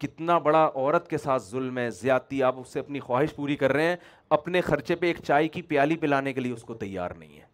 [0.00, 3.72] کتنا بڑا عورت کے ساتھ ظلم ہے زیادتی آپ اس سے اپنی خواہش پوری کر
[3.72, 3.96] رہے ہیں
[4.36, 7.46] اپنے خرچے پہ ایک چائے کی پیالی پلانے کے لیے اس کو تیار نہیں ہے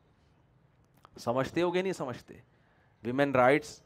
[1.25, 2.35] سمجھتے ہو گے نہیں سمجھتے
[3.05, 3.79] ویمن رائٹس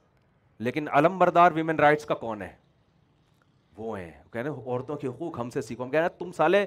[0.67, 2.53] لیکن علم بردار ویمن رائٹس کا کون ہے
[3.79, 6.64] وہ ہیں کہہ رہے عورتوں کے حقوق ہم سے سیکھو ہم رہے ہیں تم سالے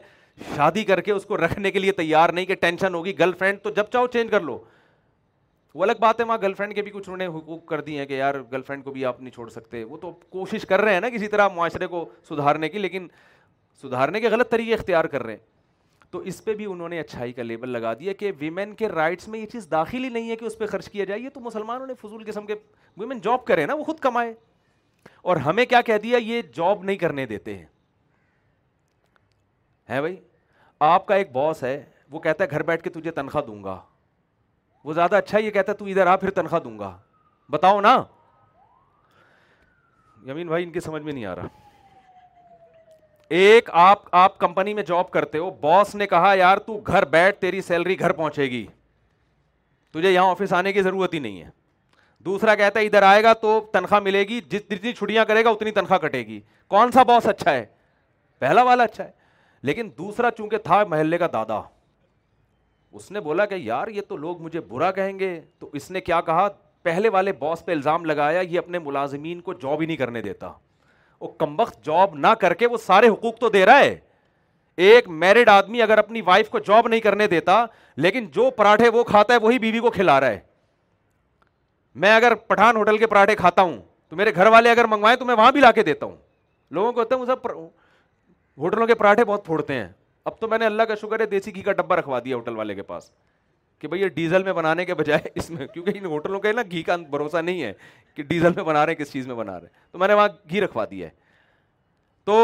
[0.56, 3.62] شادی کر کے اس کو رکھنے کے لیے تیار نہیں کہ ٹینشن ہوگی گرل فرینڈ
[3.64, 4.58] تو جب چاہو چینج کر لو
[5.74, 7.98] وہ الگ بات ہے وہاں گرل فرینڈ کے بھی کچھ انہوں نے حقوق کر دی
[7.98, 10.82] ہیں کہ یار گرل فرینڈ کو بھی آپ نہیں چھوڑ سکتے وہ تو کوشش کر
[10.82, 13.08] رہے ہیں نا کسی طرح معاشرے کو سدھارنے کی لیکن
[13.82, 15.50] سدھارنے کے غلط طریقے اختیار کر رہے ہیں
[16.12, 19.28] تو اس پہ بھی انہوں نے اچھائی کا لیبل لگا دیا کہ ویمن کے رائٹس
[19.28, 21.40] میں یہ چیز داخل ہی نہیں ہے کہ اس پہ خرچ کیا جائے یہ تو
[21.40, 22.56] مسلمانوں نے فضول قسم کے
[22.98, 24.34] ویمن جاب کرے نا وہ خود کمائے
[25.30, 27.58] اور ہمیں کیا کہہ دیا یہ جاب نہیں کرنے دیتے
[29.90, 30.16] ہے بھائی
[30.90, 33.80] آپ کا ایک باس ہے وہ کہتا ہے گھر بیٹھ کے تجھے تنخواہ دوں گا
[34.84, 36.96] وہ زیادہ اچھا یہ کہتا ہے تو ادھر آ پھر تنخواہ دوں گا
[37.52, 37.96] بتاؤ نا
[40.30, 41.48] یمین بھائی ان کی سمجھ میں نہیں آ رہا
[43.40, 47.40] ایک آپ آپ کمپنی میں جاب کرتے ہو باس نے کہا یار تو گھر بیٹھ
[47.42, 48.66] تیری سیلری گھر پہنچے گی
[49.94, 51.50] تجھے یہاں آفس آنے کی ضرورت ہی نہیں ہے
[52.26, 55.50] دوسرا کہتا ہے ادھر آئے گا تو تنخواہ ملے گی جس جتنی چھٹیاں کرے گا
[55.50, 56.40] اتنی تنخواہ کٹے گی
[56.74, 57.66] کون سا باس اچھا ہے
[58.40, 59.12] پہلا والا اچھا ہے
[59.70, 61.62] لیکن دوسرا چونکہ تھا محلے کا دادا
[63.00, 66.02] اس نے بولا کہ یار یہ تو لوگ مجھے برا کہیں گے تو اس نے
[66.02, 66.48] کیا کہا
[66.84, 70.52] پہلے والے باس پہ الزام لگایا یہ اپنے ملازمین کو جاب ہی نہیں کرنے دیتا
[71.20, 73.96] وہ کم وقت جاب نہ کر کے وہ سارے حقوق تو دے رہا ہے
[74.90, 77.66] ایک میرڈ آدمی اگر اپنی وائف کو جاب نہیں کرنے دیتا
[78.06, 80.40] لیکن جو پراٹھے وہ کھاتا ہے وہی بیوی کو کھلا رہا ہے
[81.96, 83.78] میں اگر پٹھان ہوٹل کے پراٹھے کھاتا ہوں
[84.10, 86.16] تو میرے گھر والے اگر منگوائے تو میں وہاں بھی لا کے دیتا ہوں
[86.74, 87.66] لوگوں کو کہتے ہیں
[88.64, 89.88] ہوٹلوں کے پراٹھے بہت پھوڑتے ہیں
[90.26, 92.56] اب تو میں نے اللہ کا شکر ہے دیسی گھی کا ڈبہ رکھوا دیا ہوٹل
[92.56, 93.12] والے کے پاس
[93.80, 96.62] کہ بھائی یہ ڈیزل میں بنانے کے بجائے اس میں کیونکہ ان ہوٹلوں کا نا
[96.72, 97.72] گھی کا بھروسہ نہیں ہے
[98.16, 100.28] کہ ڈیزل میں بنا رہے ہیں کس چیز میں بنا رہے تو میں نے وہاں
[100.50, 101.12] گھی رکھوا دیا ہے
[102.26, 102.38] تو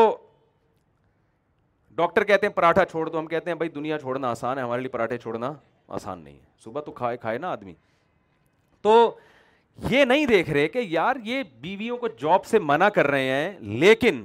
[1.95, 4.82] ڈاکٹر کہتے ہیں پراٹھا چھوڑ دو ہم کہتے ہیں بھائی دنیا چھوڑنا آسان ہے ہمارے
[4.82, 5.52] لیے پراٹھے چھوڑنا
[6.00, 7.74] آسان نہیں ہے صبح تو کھائے کھائے نا آدمی
[8.82, 8.98] تو
[9.89, 13.51] یہ نہیں دیکھ رہے کہ یار یہ بیویوں کو جاب سے منع کر رہے ہیں
[13.82, 14.23] لیکن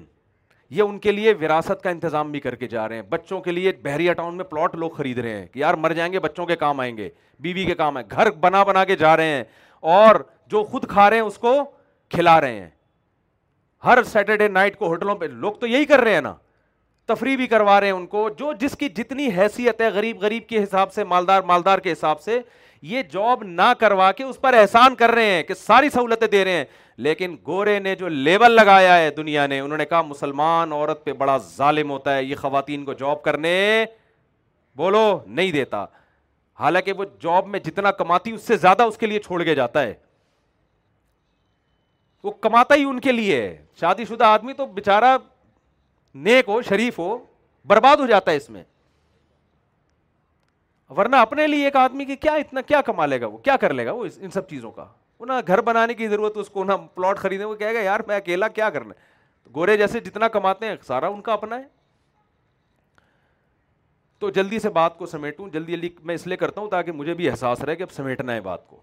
[0.75, 3.53] یہ ان کے لیے وراثت کا انتظام بھی کر کے جا رہے ہیں بچوں کے
[3.53, 6.47] لیے بحریہ ٹاؤن میں پلاٹ لوگ خرید رہے ہیں کہ یار مر جائیں گے بچوں
[6.47, 7.09] کے کام آئیں گے
[7.41, 9.45] بیوی کے کام ہے گھر بنا بنا کے جا رہے ہیں
[9.97, 10.17] اور
[10.51, 11.55] جو خود کھا رہے ہیں اس کو
[12.15, 12.69] کھلا رہے ہیں
[13.85, 16.35] ہر سیٹرڈے نائٹ کو ہوٹلوں پہ لوگ تو یہی کر رہے ہیں نا
[17.13, 20.49] تفریح بھی کروا رہے ہیں ان کو جو جس کی جتنی حیثیت ہے غریب غریب
[20.49, 22.41] کے حساب سے مالدار مالدار کے حساب سے
[22.83, 26.45] یہ جاب نہ کروا کے اس پر احسان کر رہے ہیں کہ ساری سہولتیں دے
[26.45, 26.65] رہے ہیں
[27.07, 31.13] لیکن گورے نے جو لیبل لگایا ہے دنیا نے انہوں نے کہا مسلمان عورت پہ
[31.21, 33.55] بڑا ظالم ہوتا ہے یہ خواتین کو جاب کرنے
[34.77, 35.85] بولو نہیں دیتا
[36.61, 39.83] حالانکہ وہ جاب میں جتنا کماتی اس سے زیادہ اس کے لیے چھوڑ کے جاتا
[39.83, 39.95] ہے
[42.25, 43.39] وہ کماتا ہی ان کے لیے
[43.81, 45.17] شادی شدہ آدمی تو بےچارا
[46.27, 47.17] نیک ہو شریف ہو
[47.69, 48.63] برباد ہو جاتا ہے اس میں
[50.99, 53.73] ورنہ اپنے لیے ایک آدمی کی کیا اتنا کیا کما لے گا وہ کیا کر
[53.75, 54.85] لے گا وہ ان سب چیزوں کا
[55.21, 58.17] وہ نہ گھر بنانے کی ضرورت اس کو نہ پلاٹ وہ کہے گا یار میں
[58.17, 59.11] اکیلا کیا کرنا ہے
[59.55, 61.65] گورے جیسے جتنا کماتے ہیں سارا ان کا اپنا ہے
[64.23, 67.15] تو جلدی سے بات کو سمیٹوں جلدی جلدی میں اس لیے کرتا ہوں تاکہ مجھے
[67.21, 68.81] بھی احساس رہے کہ اب سمیٹنا ہے بات کو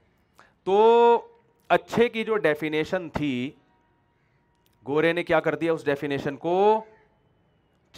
[0.64, 0.76] تو
[1.76, 3.32] اچھے کی جو ڈیفینیشن تھی
[4.88, 6.54] گورے نے کیا کر دیا اس ڈیفینیشن کو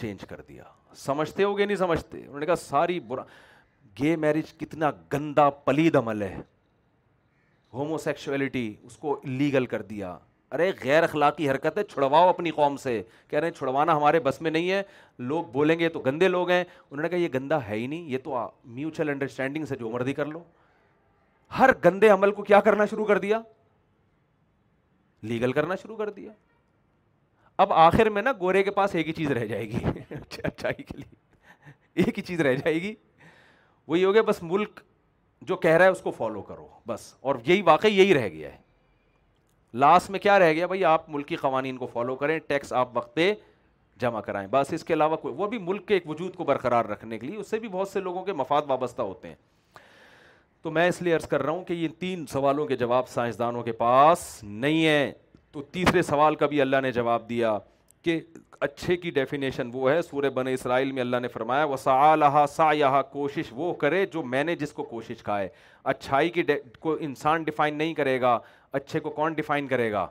[0.00, 0.64] چینج کر دیا
[1.04, 3.22] سمجھتے ہو گے نہیں سمجھتے انہوں نے کہا ساری برا
[4.00, 6.40] گے میرج کتنا گندا پلید عمل ہے
[7.74, 10.16] ہومو سیکشولیٹی اس کو لیگل کر دیا
[10.54, 14.40] ارے غیر اخلاقی حرکت ہے چھڑواؤ اپنی قوم سے کہہ رہے ہیں چھڑوانا ہمارے بس
[14.42, 14.82] میں نہیں ہے
[15.28, 18.08] لوگ بولیں گے تو گندے لوگ ہیں انہوں نے کہا یہ گندا ہے ہی نہیں
[18.12, 18.46] یہ تو
[18.80, 20.42] میوچل انڈرسٹینڈنگ سے جو مردی کر لو
[21.58, 23.40] ہر گندے عمل کو کیا کرنا شروع کر دیا
[25.30, 26.30] لیگل کرنا شروع کر دیا
[27.62, 29.78] اب آخر میں نا گورے کے پاس ایک ہی چیز رہ جائے گی
[30.10, 32.94] اچھا، اچھائی کے لیے ایک ہی چیز رہ جائے گی
[33.88, 34.80] وہی ہو گیا بس ملک
[35.46, 38.52] جو کہہ رہا ہے اس کو فالو کرو بس اور یہی واقعی یہی رہ گیا
[38.52, 38.60] ہے
[39.78, 43.14] لاسٹ میں کیا رہ گیا بھائی آپ ملکی قوانین کو فالو کریں ٹیکس آپ وقت
[43.14, 43.32] پہ
[44.00, 47.18] جمع کرائیں بس اس کے علاوہ وہ بھی ملک کے ایک وجود کو برقرار رکھنے
[47.18, 49.34] کے لیے اس سے بھی بہت سے لوگوں کے مفاد وابستہ ہوتے ہیں
[50.62, 53.62] تو میں اس لیے عرض کر رہا ہوں کہ یہ تین سوالوں کے جواب سائنسدانوں
[53.62, 55.12] کے پاس نہیں ہیں
[55.52, 57.58] تو تیسرے سوال کا بھی اللہ نے جواب دیا
[58.04, 58.20] کہ
[58.60, 63.00] اچھے کی ڈیفینیشن وہ ہے سورہ بن اسرائیل میں اللہ نے فرمایا وہ سا عالحہ
[63.12, 65.48] کوشش وہ کرے جو میں نے جس کو کوشش کہا ہے
[65.92, 66.42] اچھائی کی
[66.80, 68.38] کو انسان ڈیفائن نہیں کرے گا
[68.80, 70.06] اچھے کو کون ڈیفائن کرے گا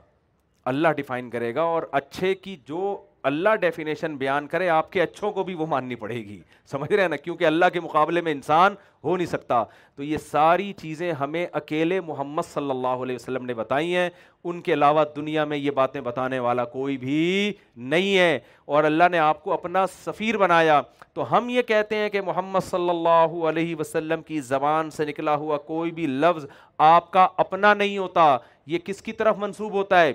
[0.72, 2.96] اللہ ڈیفائن کرے گا اور اچھے کی جو
[3.28, 7.02] اللہ ڈیفینیشن بیان کرے آپ کے اچھوں کو بھی وہ ماننی پڑے گی سمجھ رہے
[7.02, 9.62] ہیں نا کیونکہ اللہ کے مقابلے میں انسان ہو نہیں سکتا
[9.96, 14.08] تو یہ ساری چیزیں ہمیں اکیلے محمد صلی اللہ علیہ وسلم نے بتائی ہیں
[14.44, 17.52] ان کے علاوہ دنیا میں یہ باتیں بتانے والا کوئی بھی
[17.92, 18.38] نہیں ہے
[18.74, 20.80] اور اللہ نے آپ کو اپنا سفیر بنایا
[21.14, 25.34] تو ہم یہ کہتے ہیں کہ محمد صلی اللہ علیہ وسلم کی زبان سے نکلا
[25.44, 26.46] ہوا کوئی بھی لفظ
[26.92, 30.12] آپ کا اپنا نہیں ہوتا یہ کس کی طرف منسوب ہوتا ہے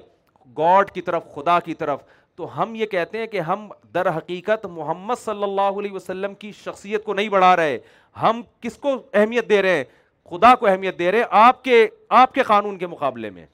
[0.58, 2.01] گاڈ کی طرف خدا کی طرف
[2.38, 6.51] تو ہم یہ کہتے ہیں کہ ہم در حقیقت محمد صلی اللہ علیہ وسلم کی
[6.63, 7.77] شخصیت کو نہیں بڑھا رہے
[8.21, 9.83] ہم کس کو اہمیت دے رہے ہیں
[10.31, 11.85] خدا کو اہمیت دے رہے ہیں آپ کے
[12.19, 13.45] آپ کے قانون کے مقابلے میں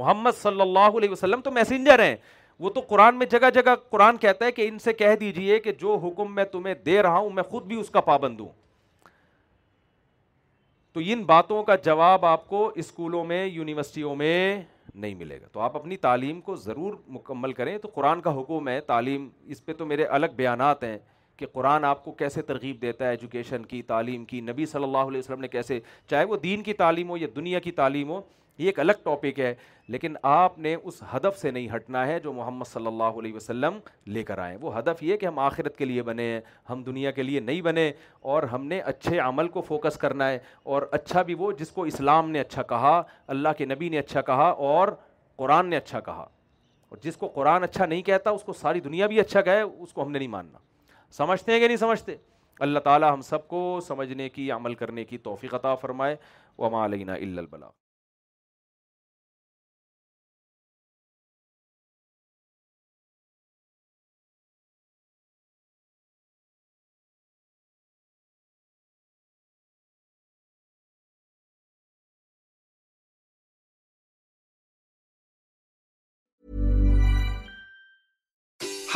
[0.00, 2.16] محمد صلی اللہ علیہ وسلم تو میسنجر ہیں
[2.64, 5.72] وہ تو قرآن میں جگہ جگہ قرآن کہتا ہے کہ ان سے کہہ دیجئے کہ
[5.80, 8.48] جو حکم میں تمہیں دے رہا ہوں میں خود بھی اس کا پابند ہوں
[10.92, 14.38] تو ان باتوں کا جواب آپ کو اسکولوں میں یونیورسٹیوں میں
[15.00, 18.68] نہیں ملے گا تو آپ اپنی تعلیم کو ضرور مکمل کریں تو قرآن کا حکم
[18.68, 20.96] ہے تعلیم اس پہ تو میرے الگ بیانات ہیں
[21.36, 25.08] کہ قرآن آپ کو کیسے ترغیب دیتا ہے ایجوکیشن کی تعلیم کی نبی صلی اللہ
[25.12, 25.78] علیہ وسلم نے کیسے
[26.10, 28.20] چاہے وہ دین کی تعلیم ہو یا دنیا کی تعلیم ہو
[28.58, 29.52] یہ ایک الگ ٹاپک ہے
[29.92, 33.78] لیکن آپ نے اس ہدف سے نہیں ہٹنا ہے جو محمد صلی اللہ علیہ وسلم
[34.14, 36.40] لے کر آئیں وہ ہدف یہ کہ ہم آخرت کے لیے بنے ہیں
[36.70, 37.90] ہم دنیا کے لیے نہیں بنے
[38.34, 40.38] اور ہم نے اچھے عمل کو فوکس کرنا ہے
[40.74, 43.00] اور اچھا بھی وہ جس کو اسلام نے اچھا کہا
[43.36, 44.88] اللہ کے نبی نے اچھا کہا اور
[45.36, 46.26] قرآن نے اچھا کہا
[46.88, 49.92] اور جس کو قرآن اچھا نہیں کہتا اس کو ساری دنیا بھی اچھا کہے اس
[49.92, 50.58] کو ہم نے نہیں ماننا
[51.16, 52.16] سمجھتے ہیں کہ نہیں سمجھتے
[52.66, 56.16] اللہ تعالیٰ ہم سب کو سمجھنے کی عمل کرنے کی توفیق عطا فرمائے
[56.58, 57.70] وما علینا علینہ البلاغ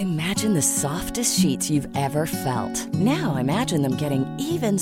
[0.00, 4.76] Imagine the soft sheet you ever felt them amazing even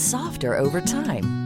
[0.90, 1.43] time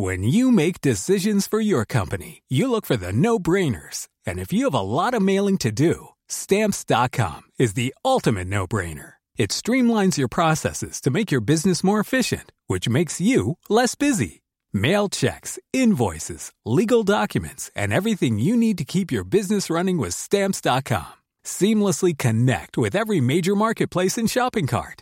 [0.00, 4.06] When you make decisions for your company, you look for the no-brainers.
[4.24, 9.14] And if you have a lot of mailing to do, Stamps.com is the ultimate no-brainer.
[9.36, 14.42] It streamlines your processes to make your business more efficient, which makes you less busy.
[14.72, 20.14] Mail checks, invoices, legal documents, and everything you need to keep your business running with
[20.14, 21.12] Stamps.com.
[21.42, 24.94] Seamlessly connect with every major marketplace and shopping cart.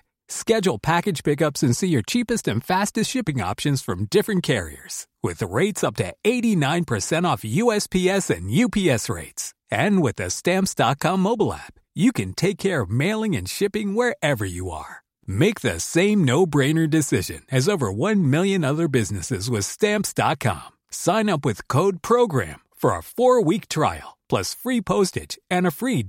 [23.02, 26.02] Four week trial plus free postage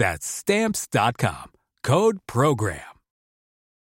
[0.00, 1.48] at Stamps dot com
[1.88, 2.91] good program